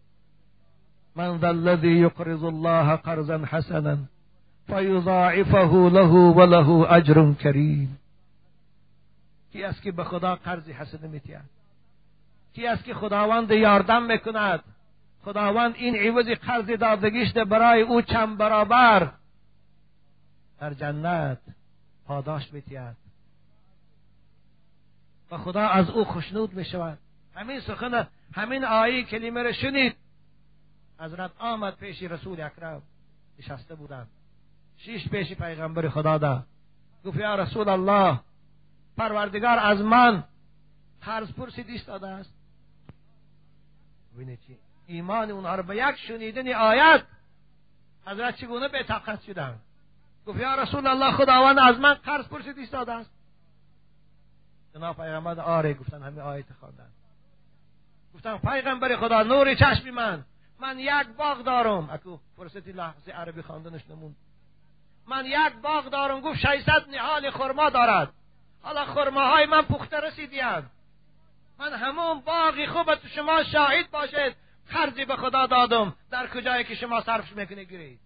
[1.15, 3.97] من ذا الذي يقرض الله قرضا حسنا
[4.67, 8.00] فیضاعفه له وله اجر کریم.
[9.51, 11.61] کی است که به خدا قرض حسنه میتید
[12.53, 14.63] کی است که خداوند یاردم می‌کند؟
[15.25, 19.11] خداوند این عوض قرض دادگیش برای او چند برابر.
[20.59, 21.37] در جنت
[22.05, 22.95] پاداش میتید
[25.31, 26.97] و خدا از او خشنود می‌شود.
[27.35, 29.95] همین سخن همین آیه کلمه را شنید.
[30.99, 32.81] حضرت آمد پیش رسول اکرم.
[33.39, 34.07] نشسته بودند.
[34.77, 36.43] شیش پیش پیغمبر خدا ده
[37.05, 38.19] گفت یا رسول الله
[38.97, 40.23] پروردگار از من
[41.01, 42.33] قرض پرسید داده است.
[44.47, 47.03] چی؟ ایمان اونها رو به یک شنیدن آیت
[48.05, 49.59] حضرت چگونه به طاقت شدن؟
[50.25, 53.11] گفت یا رسول الله خداوند از من قرض پرسید داده است.
[54.73, 56.89] جناب پیغمبر آره گفتن همه آیت خواندن.
[58.13, 60.25] گفتن پیغمبر خدا نور چشم من
[60.59, 61.89] من یک باغ دارم.
[61.89, 64.15] اکو فرصتی لحظه عربی خواندنش نمون.
[65.07, 68.13] من یک باغ دارم گفت 600 نهال خرما دارد.
[68.61, 70.71] حالا خرماهای من پخته رسیدیم
[71.59, 74.35] من همون باقی خوب تو شما شاهد باشید.
[74.65, 75.95] خرجی به خدا دادم.
[76.11, 77.99] در کجایی که شما صرفش می‌کنه گیرید.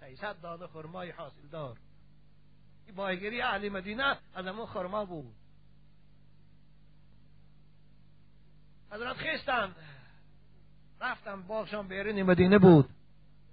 [0.00, 1.76] 600 دانه خرمای حاصل دار
[2.86, 5.34] این بایگیری اهل مدینه از همون خرما بود.
[8.92, 9.74] حضرت خیستن.
[11.00, 12.88] رفتن باغشان بیرون مدینه بود.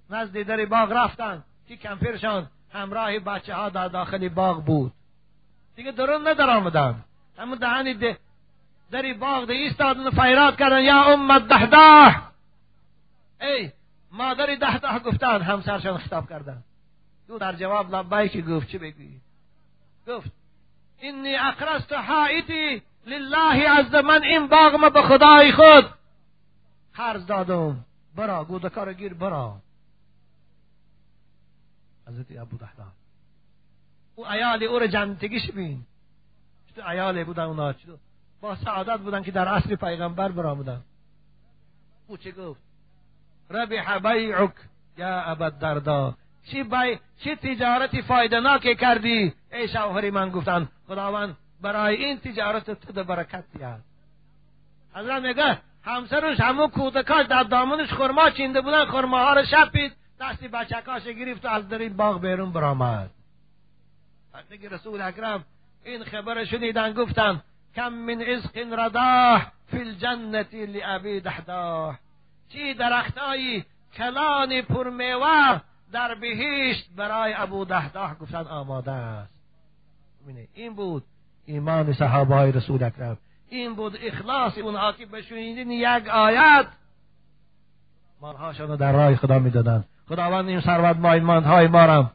[0.09, 1.43] نزد در باغ رفتن.
[1.67, 4.93] که کمپیرشان همراه بچه ها در داخل باغ بود.
[5.76, 7.03] دیگه درون ندار آمدن
[7.38, 8.17] همون دهنی ده
[8.91, 10.82] دری باغ ده ایستادن فیرات کردن.
[10.84, 12.15] یا امت دهده
[13.41, 13.71] ای
[14.11, 16.63] مادری دهده گفتن همسرشان خطاب کردن.
[17.28, 19.19] دو در جواب لبایی که گفت چی بگوی
[20.07, 20.32] گفت
[20.99, 25.86] اینی اقرست حائطی لله از من این باغ ما به خدای خود.
[26.93, 29.57] قرض دادم برا گودکار گیر برا.
[32.07, 33.03] حضرت ابو دهده
[34.16, 35.86] او ایال او رو جنتگیش بین
[36.89, 37.74] ایال بودن اونا؟
[38.41, 40.82] با سعادت بودن که در عصر پیغمبر برآمدن
[42.07, 42.61] او چه گفت؟
[43.49, 44.53] ربح بیعک
[44.97, 46.16] یا ابد دردا.
[46.51, 53.03] چی بای چی تجارتی فایده کردی؟ ای شوهری من گفتن خداوند برای این تجارت تو
[53.03, 53.82] برکت دیاد
[54.95, 59.91] حضرت میگه همسرش همون کودکاش در دامنش خرما چینده بودن خرماها رو شپید.
[60.20, 63.09] دستی بچکاش گرفت و از در باغ بیرون برآمد.
[64.61, 65.45] که رسول اکرم
[65.86, 67.41] این خبر شنیدن گفتن
[67.75, 71.99] کم من عزق رداه فی الجنت لابی دحداه
[72.49, 75.61] چی درختایی کلان پرمیوه
[75.91, 79.34] در بهشت برای ابو دهداه گفتن آماده است.
[80.53, 81.03] این بود
[81.45, 83.17] ایمان صحابه های رسول اکرم.
[83.49, 86.67] این بود اخلاص اونها که بشنیدین یک آیت
[88.21, 89.84] مالهاشان در راه خدا می‌دادن.
[90.09, 92.11] خداوند این ثروت مایمان های مارم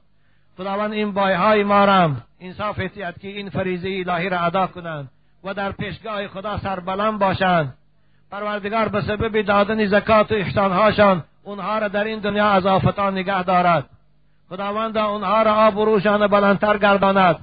[0.59, 5.11] خداوند این بای های مارم انصاف احتیاط که این فریضه الهی را ادا کنند
[5.45, 7.75] و در پیشگاه خدا سربلند باشند.
[8.31, 13.43] پروردگار به سبب دادن زکات و احسانهاشان اونها را در این دنیا از آفتان نگه
[13.43, 13.85] دارد.
[14.49, 17.37] خداوند اونها را آب و روشان بلندتر گرداند.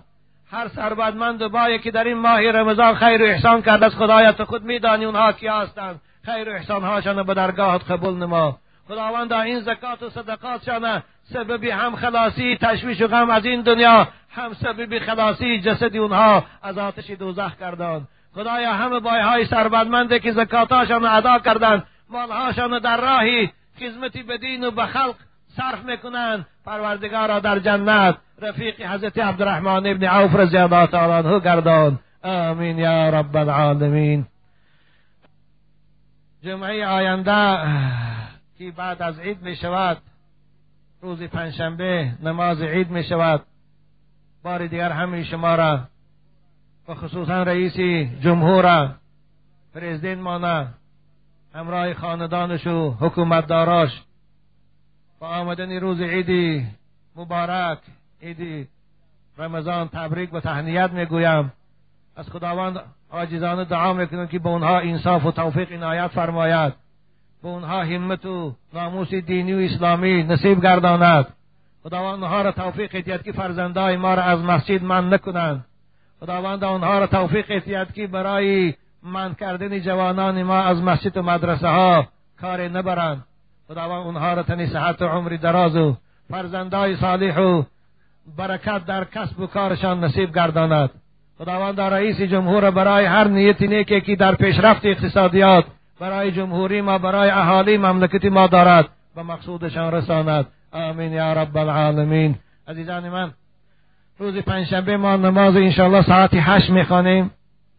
[0.52, 4.44] هر سربدمند و بایی که در این ماه رمضان خیر و احسان کرده از خدایت
[4.44, 6.02] خود میدانی اونها کیا هستند.
[6.26, 8.58] خیر و احسانهاشان به درگاهت قبول نما.
[8.88, 11.04] خداوند این زکات و صدقاتشان
[11.34, 14.08] سبب هم خلاصی تشویش و غم از این دنیا.
[14.30, 18.08] هم سبب خلاصی جسد اونها از آتش دوزخ کردند.
[18.34, 24.72] خدایا همه بایهای سربدمنده که زکاتاشان ادا کردند مالهاشان در راهی خدمتی به دین و
[24.72, 25.16] به خلق
[25.58, 26.46] صرف می‌کنند.
[26.66, 32.00] پروردگارا در جنت رفیق حضرت عبدالرحمن ابن عوف رضی الله تعالی عنه گردان.
[32.24, 34.26] آمین یا رب العالمین.
[36.44, 37.58] جمعه آینده
[38.58, 39.98] که بعد از عید می شود
[41.06, 43.42] روز پنجشنبه نماز عید می شود
[44.44, 45.80] بار دیگر همه شما را
[46.88, 47.78] و خصوصا رئیس
[48.22, 48.96] جمهور
[49.76, 50.68] پرزیدنت مانه
[51.54, 54.02] همراه خاندانش و حکومتداراش
[55.20, 56.68] با آمدن روز عیدی
[57.16, 57.80] مبارک
[58.22, 58.68] عیدی
[59.38, 61.54] رمضان تبریک و تهنیت می‌گویم.
[62.16, 62.80] از خداوند
[63.12, 66.85] عاجزانه دعا می‌کنم که به اونها انصاف و توفیق عنایت فرماید.
[67.46, 71.26] به اونها همت و ناموس دینی و اسلامی نصیب گرداند.
[71.84, 75.66] خداوند اونها را توفیق اتیاد که فرزندای ما را از مسجد من نکنند.
[76.20, 78.74] خداوند آنها را توفیق اتیاد که برای
[79.04, 82.08] من کردن جوانان ما از مسجد و مدرسه ها
[82.42, 83.24] کار نبرند.
[83.68, 85.98] خداوند اونها را تنی صحت و عمری دراز و
[86.30, 87.64] فرزندای صالح و
[88.38, 90.90] برکت در کسب و کارشان نصیب گرداند.
[91.38, 95.66] خداوند رئیس جمهور برای هر نیت نیکی که در پیشرفت اقتصادیات
[96.00, 100.48] برای جمهوری ما برای اهالی مملکت ما دارد به مقصودشان رساند.
[100.72, 102.36] آمین یا رب العالمین.
[102.68, 103.32] عزیزان من
[104.20, 107.32] روز پنجشنبه ما نماز انشاءالله ساعت هشت می‌خوانیم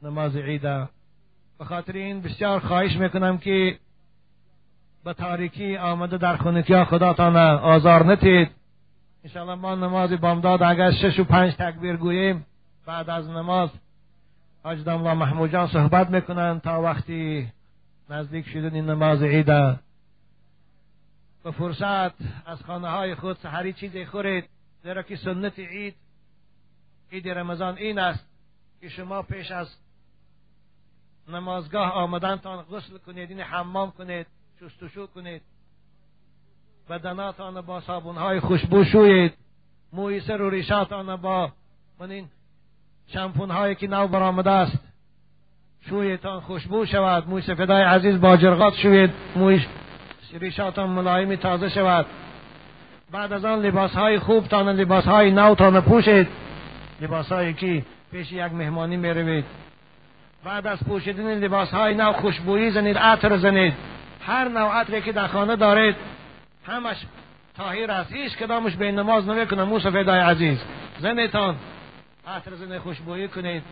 [0.03, 0.89] نماز عیده
[1.59, 3.79] به خاطر این بسیار خواهش می‌کنم که
[5.05, 8.51] به تاریکی آمده در خونکی خداتان آزار نتید.
[9.25, 12.47] انشاءالله ما نماز بامداد اگر شش و پنج تکبیر گوییم
[12.87, 13.71] بعد از نماز
[14.65, 17.49] حاج الله محمود جان صحبت می‌کنن تا وقتی
[18.11, 19.79] نزدیک شدن نماز عیده.
[21.45, 22.13] به فرصت
[22.47, 24.45] از خانه های خود سحری چیزی خورید
[24.83, 25.95] زیرا که سنت عید
[27.13, 28.27] عید رمضان این است
[28.81, 29.77] که شما پیش از
[31.29, 34.27] نمازگاه آمدنتان غسل کنید این حمام کنید
[34.61, 35.43] شستشو کنید
[36.89, 39.33] بدناتان با صابونهای خوشبو شویید
[39.93, 41.53] موی سر و ریشاتان با
[41.99, 42.29] من این
[43.07, 44.86] شمپون هایی که نو برآمده است
[45.89, 47.29] شویتان خوشبو شود.
[47.29, 49.11] موی سفیدای عزیز با جرغات شوید.
[49.37, 49.61] موی
[50.41, 52.07] ریشاتان ملایمی تازه شود.
[53.13, 56.29] بعد از آن لباس های خوب تان لباس های نو تان پوشید.
[57.01, 57.83] لباس هایی که
[58.13, 59.45] پیش یک مهمانی می روید
[60.45, 63.75] بعد از پوشیدن لباس های نو خوشبویی زنید عطر زنید.
[64.27, 65.97] هر نوع عطری که در خانه دارید
[66.67, 66.97] همش
[67.57, 68.13] تاهیر است.
[68.13, 70.59] هیچ کدامش به نماز نمی‌کنه مو سفیدای عزیز.
[70.99, 71.57] زنیتان
[72.27, 73.63] عطر زن خوشبویی کنید.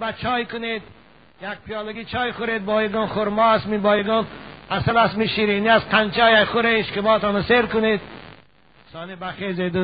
[0.00, 0.82] بعد چای کنید
[1.42, 4.26] یک پیالگی چای خورید بایگان خرما است می بایگان
[4.70, 8.00] اصل است می شیرینی است قنچای خورش که باتان سیر کنید.
[8.92, 9.76] ثانی بخیزید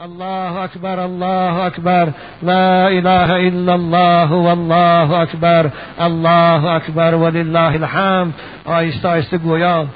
[0.00, 2.08] الله اکبر الله اکبر.
[2.42, 5.70] لا اله الا الله والله اکبر.
[5.98, 8.34] الله اکبر ولله الحمد.
[8.64, 9.86] آیسته آیسته گویا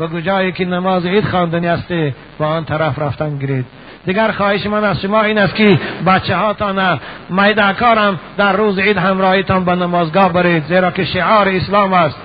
[0.00, 1.92] و جایی که نماز عید خواندنی است
[2.38, 3.66] با آن طرف رفتن گرید.
[4.06, 7.00] دیگر خواهش من از شما این است که بچه هاتان
[7.30, 12.16] میدکارم در روز عید همراهیتان به نمازگاه برید زیرا که شعار اسلام است.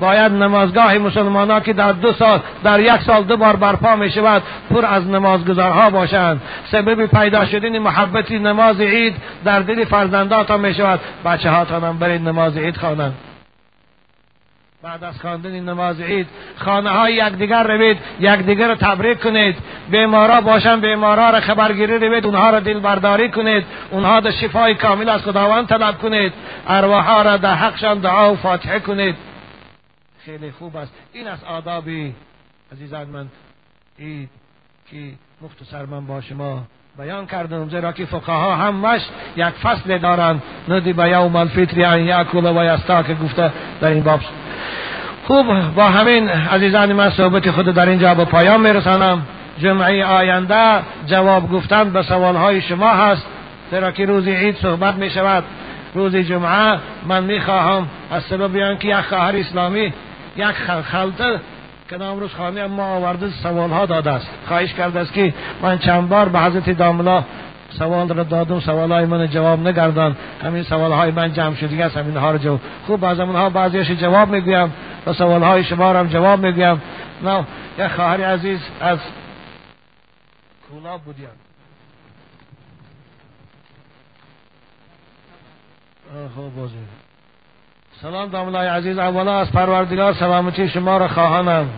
[0.00, 4.42] باید نمازگاه مسلمان که در دو سال در یک سال دو بار برپا می شود
[4.70, 6.40] پر از نمازگزارها باشند.
[6.72, 9.14] سبب پیدا شدن محبت نماز عید
[9.44, 13.14] در دل فرزنداتان می شود بچه هاتان برید نماز عید خوانند.
[14.82, 16.26] بعد از خواندن نماز عید
[16.56, 19.56] خانه های یکدیگر روید یکدیگر را تبریک کنید.
[19.90, 23.64] بیمارا باشن بیمارا را خبرگیری روید اونها را دل برداری کنید.
[23.90, 26.32] اونها در شفای کامل از خداوند طلب کنید.
[26.66, 29.16] ارواح را در حقشان دعا و فاتحه کنید.
[30.24, 30.92] خیلی خوب است.
[31.12, 32.14] این از آدابی.
[32.72, 33.26] عزیزان من
[33.98, 34.30] عید
[34.90, 34.96] که
[35.42, 36.62] مختصر من با شما
[36.98, 39.00] بیان کردم زیرا که فقها همش
[39.36, 40.42] یک فصل دارند.
[40.68, 44.20] ندی به یوم الفطر ان یاکل و که گفته در این باب
[45.30, 45.74] خوب.
[45.74, 49.22] با همین عزیزان من صحبت خود در اینجا به پایان میرسانم.
[49.58, 53.26] جمعه آینده جواب گفتن به سوالهای شما هست.
[53.70, 55.44] زیرا که روز عید صحبت می شود
[55.94, 59.92] روز جمعه من می خواهم از سبب که یک خواهر اسلامی
[60.36, 60.46] یک
[60.92, 61.40] خلطه
[61.90, 64.28] که روز خانه ما آورده سوال ها داده است.
[64.48, 67.24] خواهش کرده است که من چند بار به حضرت داملا
[67.70, 71.96] سوال را دادم سوال های من جواب نگردان همین سوال های من جمع شده است
[71.96, 72.60] همین ها جواب.
[72.86, 74.72] خوب از ها بعضیش جواب می‌گویم
[75.06, 76.82] و سوال های شما را جواب می‌گویم.
[77.22, 77.44] نه
[77.78, 78.98] یک خواهر عزیز از
[80.70, 81.28] کولاب بودیم.
[86.34, 86.74] خوب بازی.
[88.02, 91.68] سلام داملای عزیز اولا از پروردگار سلامتی شما را خواهانم.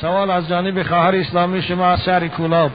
[0.00, 2.70] سوال از جانب خواهر اسلامی شما از شهر کولاب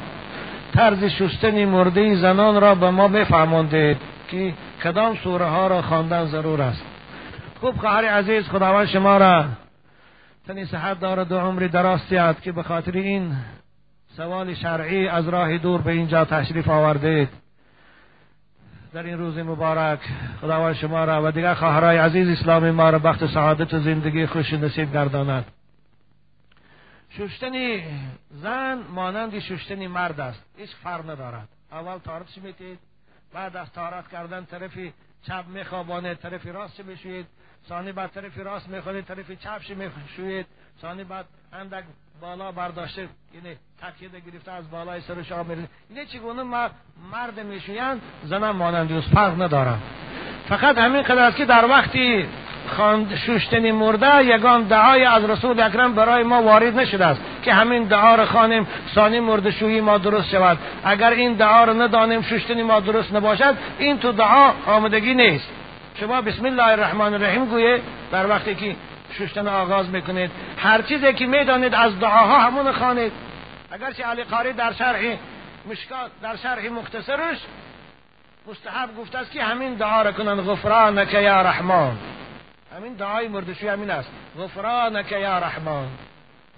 [0.73, 3.97] طرز شستن مرده زنان را به ما بفهمانده
[4.27, 4.53] که
[4.83, 6.85] کدام سوره ها را خواندن ضرور است.
[7.59, 9.45] خوب خواهر عزیز خداوند شما را
[10.47, 11.99] تنی صحت دارد و عمری دراز
[12.41, 13.35] که به خاطر این
[14.17, 17.29] سوال شرعی از راه دور به اینجا تشریف آوردید.
[18.93, 19.99] در این روز مبارک
[20.41, 24.53] خداوند شما را و دیگر خواهرای عزیز اسلامی ما را بخت سعادت و زندگی خوش
[24.53, 25.45] نصیب گرداند.
[27.17, 27.83] ششتنی
[28.29, 30.43] زن مانند ششتنی مرد است.
[30.57, 31.47] هیچ فرق ندارد.
[31.71, 32.79] اول تارت میتید؟
[33.33, 34.93] بعد از تارت کردن طرفی
[35.27, 37.25] چپ میخوابانه طرفی راست می‌شوید؟
[37.69, 40.45] ثانی بعد طرفی راست می‌خورید طرفی چپش می‌شوید؟
[40.81, 41.83] ثانی بعد اندک
[42.21, 46.43] بالا برداشته یعنی تکیه گرفته از بالای سر شاه میره اینه چگونه
[47.11, 49.81] مرد میشویند؟ زنم مانند فرق ندارم
[50.49, 52.27] فقط همین قدر است که در وقتی
[52.67, 57.83] خواند شوشتنی مرده یگان دعای از رسول اکرم برای ما وارد نشده است که همین
[57.83, 60.57] دعا را خوانیم ثانی مرده شویی ما درست شود.
[60.83, 65.49] اگر این دعا را ندانیم شوشتنی ما درست نباشد این تو دعا آمدگی نیست.
[65.99, 67.81] شما بسم الله الرحمن الرحیم گویه
[68.11, 68.75] در وقتی که
[69.17, 73.11] ششتن آغاز می‌کنید هر چیزی که می‌دانید از دعاها همون خانید
[73.71, 74.99] اگرچه علی قاری در شرح
[75.69, 77.37] مشکات در شرح مختصرش
[78.47, 81.97] مستحب گفته است که همین دعا را کنند غفرانک یا رحمان.
[82.81, 84.09] همین دعای مردشوی همین است.
[84.39, 85.87] غفرانک یا رحمان.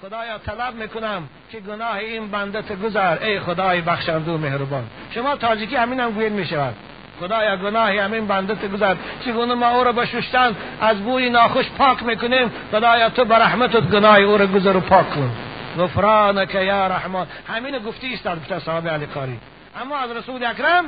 [0.01, 4.83] خدایا طلب می‌کنم که گناه این بنده گذر ای خدای بخشنده و مهربان.
[5.11, 6.75] شما تاجیکی همین هم گوید می‌شود.
[7.19, 8.95] خدایا گناهی همین بنده گذر
[9.25, 13.81] چگونه ما او را به ششتن از بوی ناخوش پاک می‌کنیم؟ خدایا تو به رحمتت
[13.81, 15.31] گناه او را گذر و پاک کن.
[15.79, 17.27] غفرانک یا رحمان.
[17.47, 19.39] همین گفتی است در صحابه علی قاری
[19.81, 20.85] اما از رسول اکرم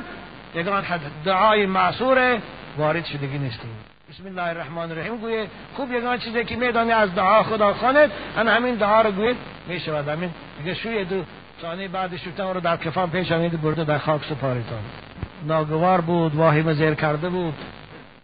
[0.54, 0.84] یگان
[1.24, 2.38] دعای معصور
[2.78, 3.95] وارد شدگی نیستیم.
[4.16, 5.16] بسم الله الرحمن الرحیم.
[5.16, 9.36] گویه خوب یگان چیزی که میدانی از دعا خدا خواند ان همین دعا رو گوید
[9.68, 10.08] می‌شود.
[10.08, 11.22] همین دیگه شوی دو
[11.62, 14.78] ثانی بعد شوتن رو در کفان پیش آمید برده در خاک سپاریتان
[15.46, 17.54] ناگوار بود واهمه زیر کرده بود.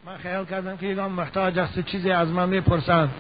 [0.06, 3.10] من خیال کردم که یگان محتاج است چیزی از من می‌پرسند.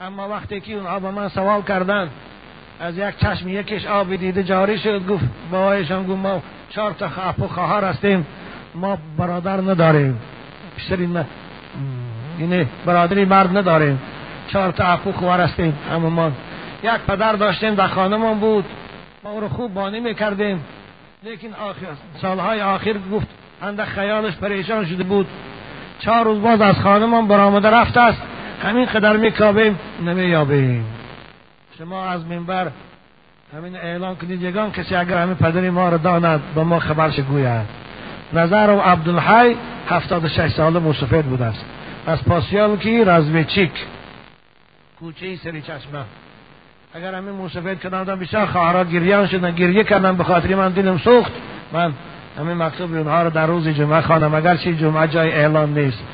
[0.00, 2.10] اما وقتی که اونها به من سوال کردن
[2.80, 7.08] از یک چشم یکیش آب دیده جاری شد گفت بابایشان گفت ما چهار تا
[7.48, 8.26] خواهر هستیم
[8.74, 10.20] ما برادر نداریم.
[10.80, 11.26] بیشتری نه
[12.38, 14.00] اینه برادری مرد نداریم.
[14.48, 16.32] چهار تا اپو خواهر هستیم اما ما
[16.82, 18.64] یک پدر داشتیم در خانمان بود.
[19.24, 20.64] ما او رو خوب بانی می‌کردیم.
[21.22, 21.86] لیکن آخر
[22.22, 23.26] سالهای آخر گفت
[23.62, 25.26] اندک خیالش پریشان شده بود.
[25.98, 28.22] چهار روز باز از خانمان برآمده رفته است.
[28.62, 30.84] همین قدر میکابیم نمییابیم.
[31.78, 32.70] شما از منبر
[33.56, 37.89] همین اعلان کنید یگان کسی اگر همین پدری ما را داند به ما خبرش گوید.
[38.32, 39.56] نظر و عبدالحی
[39.88, 41.64] هفتاد و شش ساله موسفید بوده است.
[42.06, 43.72] از پاسیال کی؟ رزویچیک
[45.00, 46.04] کوچه سری چشمه.
[46.94, 51.32] اگر همین موسفید کنم بسیار خواهرها گریان شدن گریه کردن به خاطر من دلم سوخت.
[51.72, 51.92] من
[52.38, 56.04] همین مکتوب اونها رو در روز جمعه خانم اگر چی جمعه جای اعلان نیست.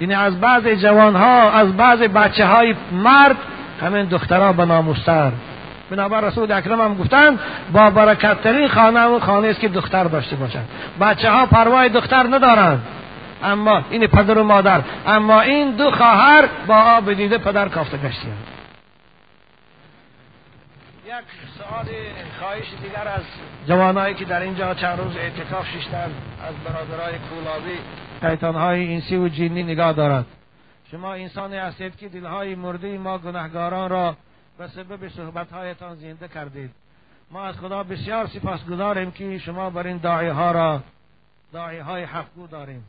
[0.00, 3.36] یعنی از بعض جوان ها از بعض بچه های مرد
[3.82, 5.32] همین دخترها به ناموستر
[5.90, 7.38] بنابر رسول اکرم هم گفتن
[7.72, 10.68] با برکت ترین خانه و خانه است که دختر داشته باشند.
[11.00, 12.82] بچه ها پروای دختر ندارند.
[13.42, 18.36] اما این پدر و مادر اما این دو خواهر با آب دیده پدر کافته گشتیم
[21.06, 21.14] یک
[21.58, 21.86] سوال
[22.38, 23.22] خواهش دیگر از
[23.68, 26.10] جوانایی که در اینجا چند روز اعتکاف ششتن
[26.48, 27.78] از برادرای کولابی.
[28.20, 30.26] شیطانهای انسی و جینی نگاه دارد
[30.90, 34.16] شما انسانی هستید که دلهای مرده ما گناهگاران را
[34.60, 36.70] به سبب صحبتهایتان زنده کردید.
[37.30, 40.80] ما از خدا بسیار سپاسگزاریم که شما بر این داعی ها را
[41.52, 42.84] داعی های حقگو داریم.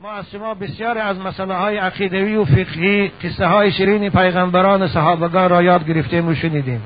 [0.00, 5.50] ما از شما بسیار از مسئله های عقیدوی و فقهی قصه های شیرین پیغمبران صحابگان
[5.50, 6.82] را یاد گرفتیم و شنیدیم.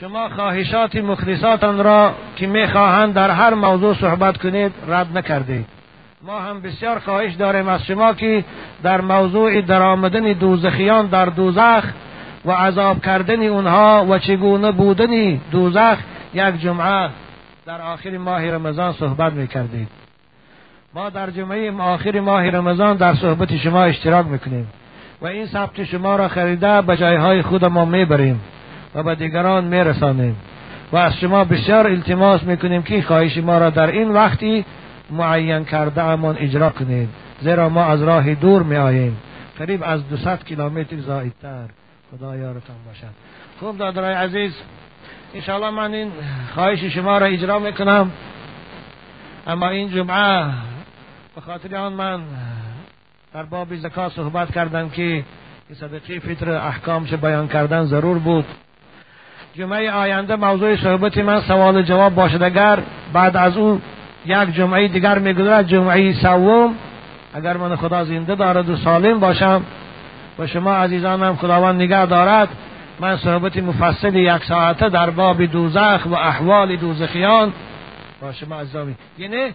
[0.00, 5.66] شما خواهشات مخلصاتان را که می‌خواهند در هر موضوع صحبت کنید رد نکردید.
[6.22, 8.44] ما هم بسیار خواهش داریم از شما که
[8.82, 11.84] در موضوع درآمدن دوزخیان در دوزخ
[12.44, 15.98] و عذاب کردن اونها و چگونه بودن دوزخ
[16.34, 17.10] یک جمعه
[17.66, 19.88] در آخر ماه رمضان صحبت می‌کردید
[20.94, 24.68] ما در جمعه آخر ماه رمضان در صحبت شما اشتراک می‌کنیم
[25.20, 28.40] و این ثبت شما را خریده به جایهای خود ما می‌بریم
[28.94, 30.36] و به دیگران میرسانیم
[30.92, 34.64] و از شما بسیار التماس می‌کنیم که خواهش ما را در این وقتی
[35.10, 37.08] معین کرده امان اجرا کنید
[37.40, 39.16] زیرا ما از راه دور می آییم
[39.58, 41.79] قریب از 200 کیلومتر زایدتر.
[42.10, 43.14] خدا یارتان باشد.
[43.60, 44.52] خوب دادرای عزیز
[45.34, 46.12] انشاءالله من این
[46.54, 48.10] خواهش شما را اجرا می‌کنم.
[49.46, 50.44] اما این جمعه
[51.34, 52.20] به خاطر آن من
[53.34, 55.24] در باب زکات صحبت کردم که
[55.72, 58.44] صدقی فطر احکامش بیان کردن ضرور بود.
[59.54, 62.42] جمعه آینده موضوع صحبت من سوال جواب باشد.
[62.42, 62.82] اگر
[63.12, 63.80] بعد از او
[64.26, 66.74] یک جمعه دیگر میگذرد جمعه سوم
[67.34, 69.64] اگر من خدا زنده دارد و سالم باشم
[70.40, 72.48] و شما عزیزانم خداوند نگه دارد.
[73.00, 77.52] من صحبت مفصل یک ساعته در باب دوزخ و احوال دوزخیان
[78.22, 79.54] با شما عزیزانی یعنی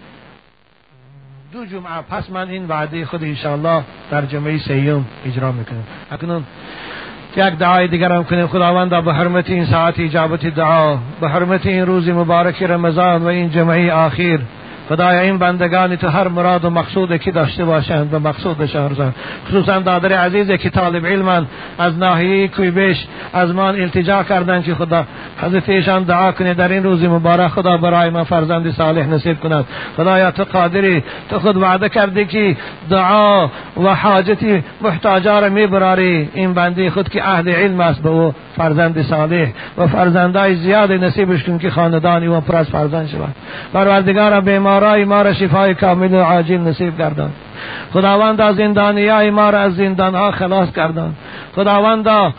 [1.54, 5.84] دو جمعه پس من این وعده خود انشاءالله در جمعه سیوم اجرا می‌کنم.
[6.12, 6.44] اکنون
[7.38, 8.48] یک دعای دیگر هم کنیم.
[8.48, 13.50] خداوند به حرمت این ساعت اجابت دعا به حرمت این روز مبارک رمضان و این
[13.50, 14.40] جمعه آخر
[14.90, 19.16] خدایا این بندگان تو هر مراد و مقصود که داشته باشند و مقصودشان رسند
[19.48, 21.48] خصوصا دادر عزیز که طالب علم
[21.78, 25.06] از ناحیه کویبش از من التجا کردند که خدا
[25.42, 29.66] حضرت ایشان دعا کنه در این روز مبارک خدا برای من فرزند صالح نصیب کند.
[29.98, 32.58] خدایا تو قادری تو خود وعده کردی که
[32.90, 33.50] دعا
[33.84, 36.30] و حاجتی محتاجا را میبراری.
[36.34, 39.48] این بندی خود که اهل علم است به او فرزند صالح
[39.78, 43.36] و فرزندای زیاد نصیبش کن که خاندانی و پر از فرزند شود
[43.74, 44.42] پروردگار
[44.76, 47.30] بیمارای ما را شفای کامل و عاجل نصیب گردان
[47.94, 51.14] خداوند از زندانیای ما را از زندانها خلاص گردان
[51.56, 52.34] خداوند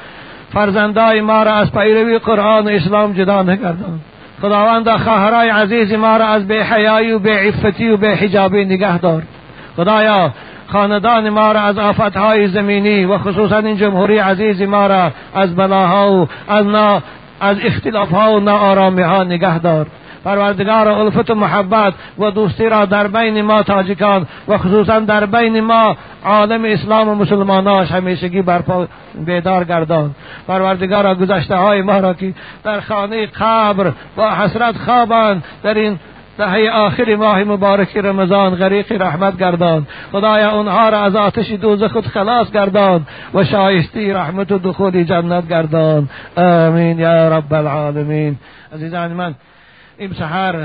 [0.53, 4.01] فرزندای ما را از پیروی قرآن و اسلام جدا نگردان
[4.43, 8.99] خداوند خواهرای عزیز ما را از بے حیایی و بے عفتی و بے حجابی نگه
[8.99, 9.23] دار
[9.77, 10.31] خدایا
[10.69, 16.13] خاندان ما را از آفتهای زمینی و خصوصا این جمهوری عزیز ما را از بلاها
[16.13, 17.03] و از, نا
[17.41, 19.87] از اختلافها و ناآرامی ها نگه دار
[20.27, 25.61] پروردگار الفت و محبت و دوستی را در بین ما تاجیکان و خصوصا در بین
[25.61, 28.87] ما عالم اسلام و مسلماناش همیشگی برپا
[29.27, 30.15] بیدار گردان.
[30.49, 32.35] پروردگار گذشته های ما را که
[32.65, 35.99] در خانه قبر و حسرت خوابند در این
[36.39, 39.87] دهه آخر ماه مبارک رمضان غریق رحمت گردان.
[40.13, 45.49] خدایا اونها را از آتش دوزخ خود خلاص گردان و شایستی رحمت و دخول جنت
[45.49, 46.09] گردان.
[46.37, 48.37] آمین یا رب العالمین.
[48.75, 49.35] عزیزان من
[49.99, 50.57] این سحر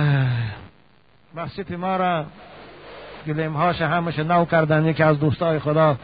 [1.35, 2.25] مسجد ما را
[3.27, 5.95] گلیم هاش همش نو کردن یکی از دوستای خدا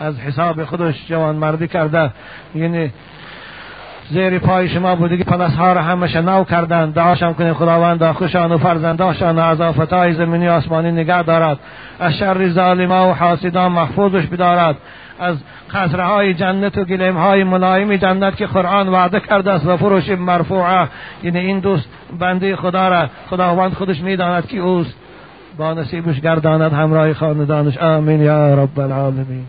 [0.00, 2.10] از حساب خودش جوان مردی کرده.
[2.54, 2.92] یعنی
[4.10, 6.90] زیر پای شما بودگی پلس ها را همش نو کردن.
[6.90, 11.58] دعاشم کنیم خداوند خوشان و فرزنداشان از آفتهای زمینی آسمانی نگه دارد.
[12.00, 14.76] از شر ظالما و حاسدان محفوظش بدارد.
[15.18, 15.36] از
[15.72, 20.88] های جنت و گلیم های ملایم جنت که قرآن وعده کرده است و فروش مرفوعه.
[21.22, 21.88] یعنی این دوست
[22.20, 24.94] بنده خدا را خداوند خودش می‌داند که اوست.
[25.58, 27.78] با نصیبش گرداند همراه خاندانش.
[27.78, 29.46] آمین یا رب العالمین.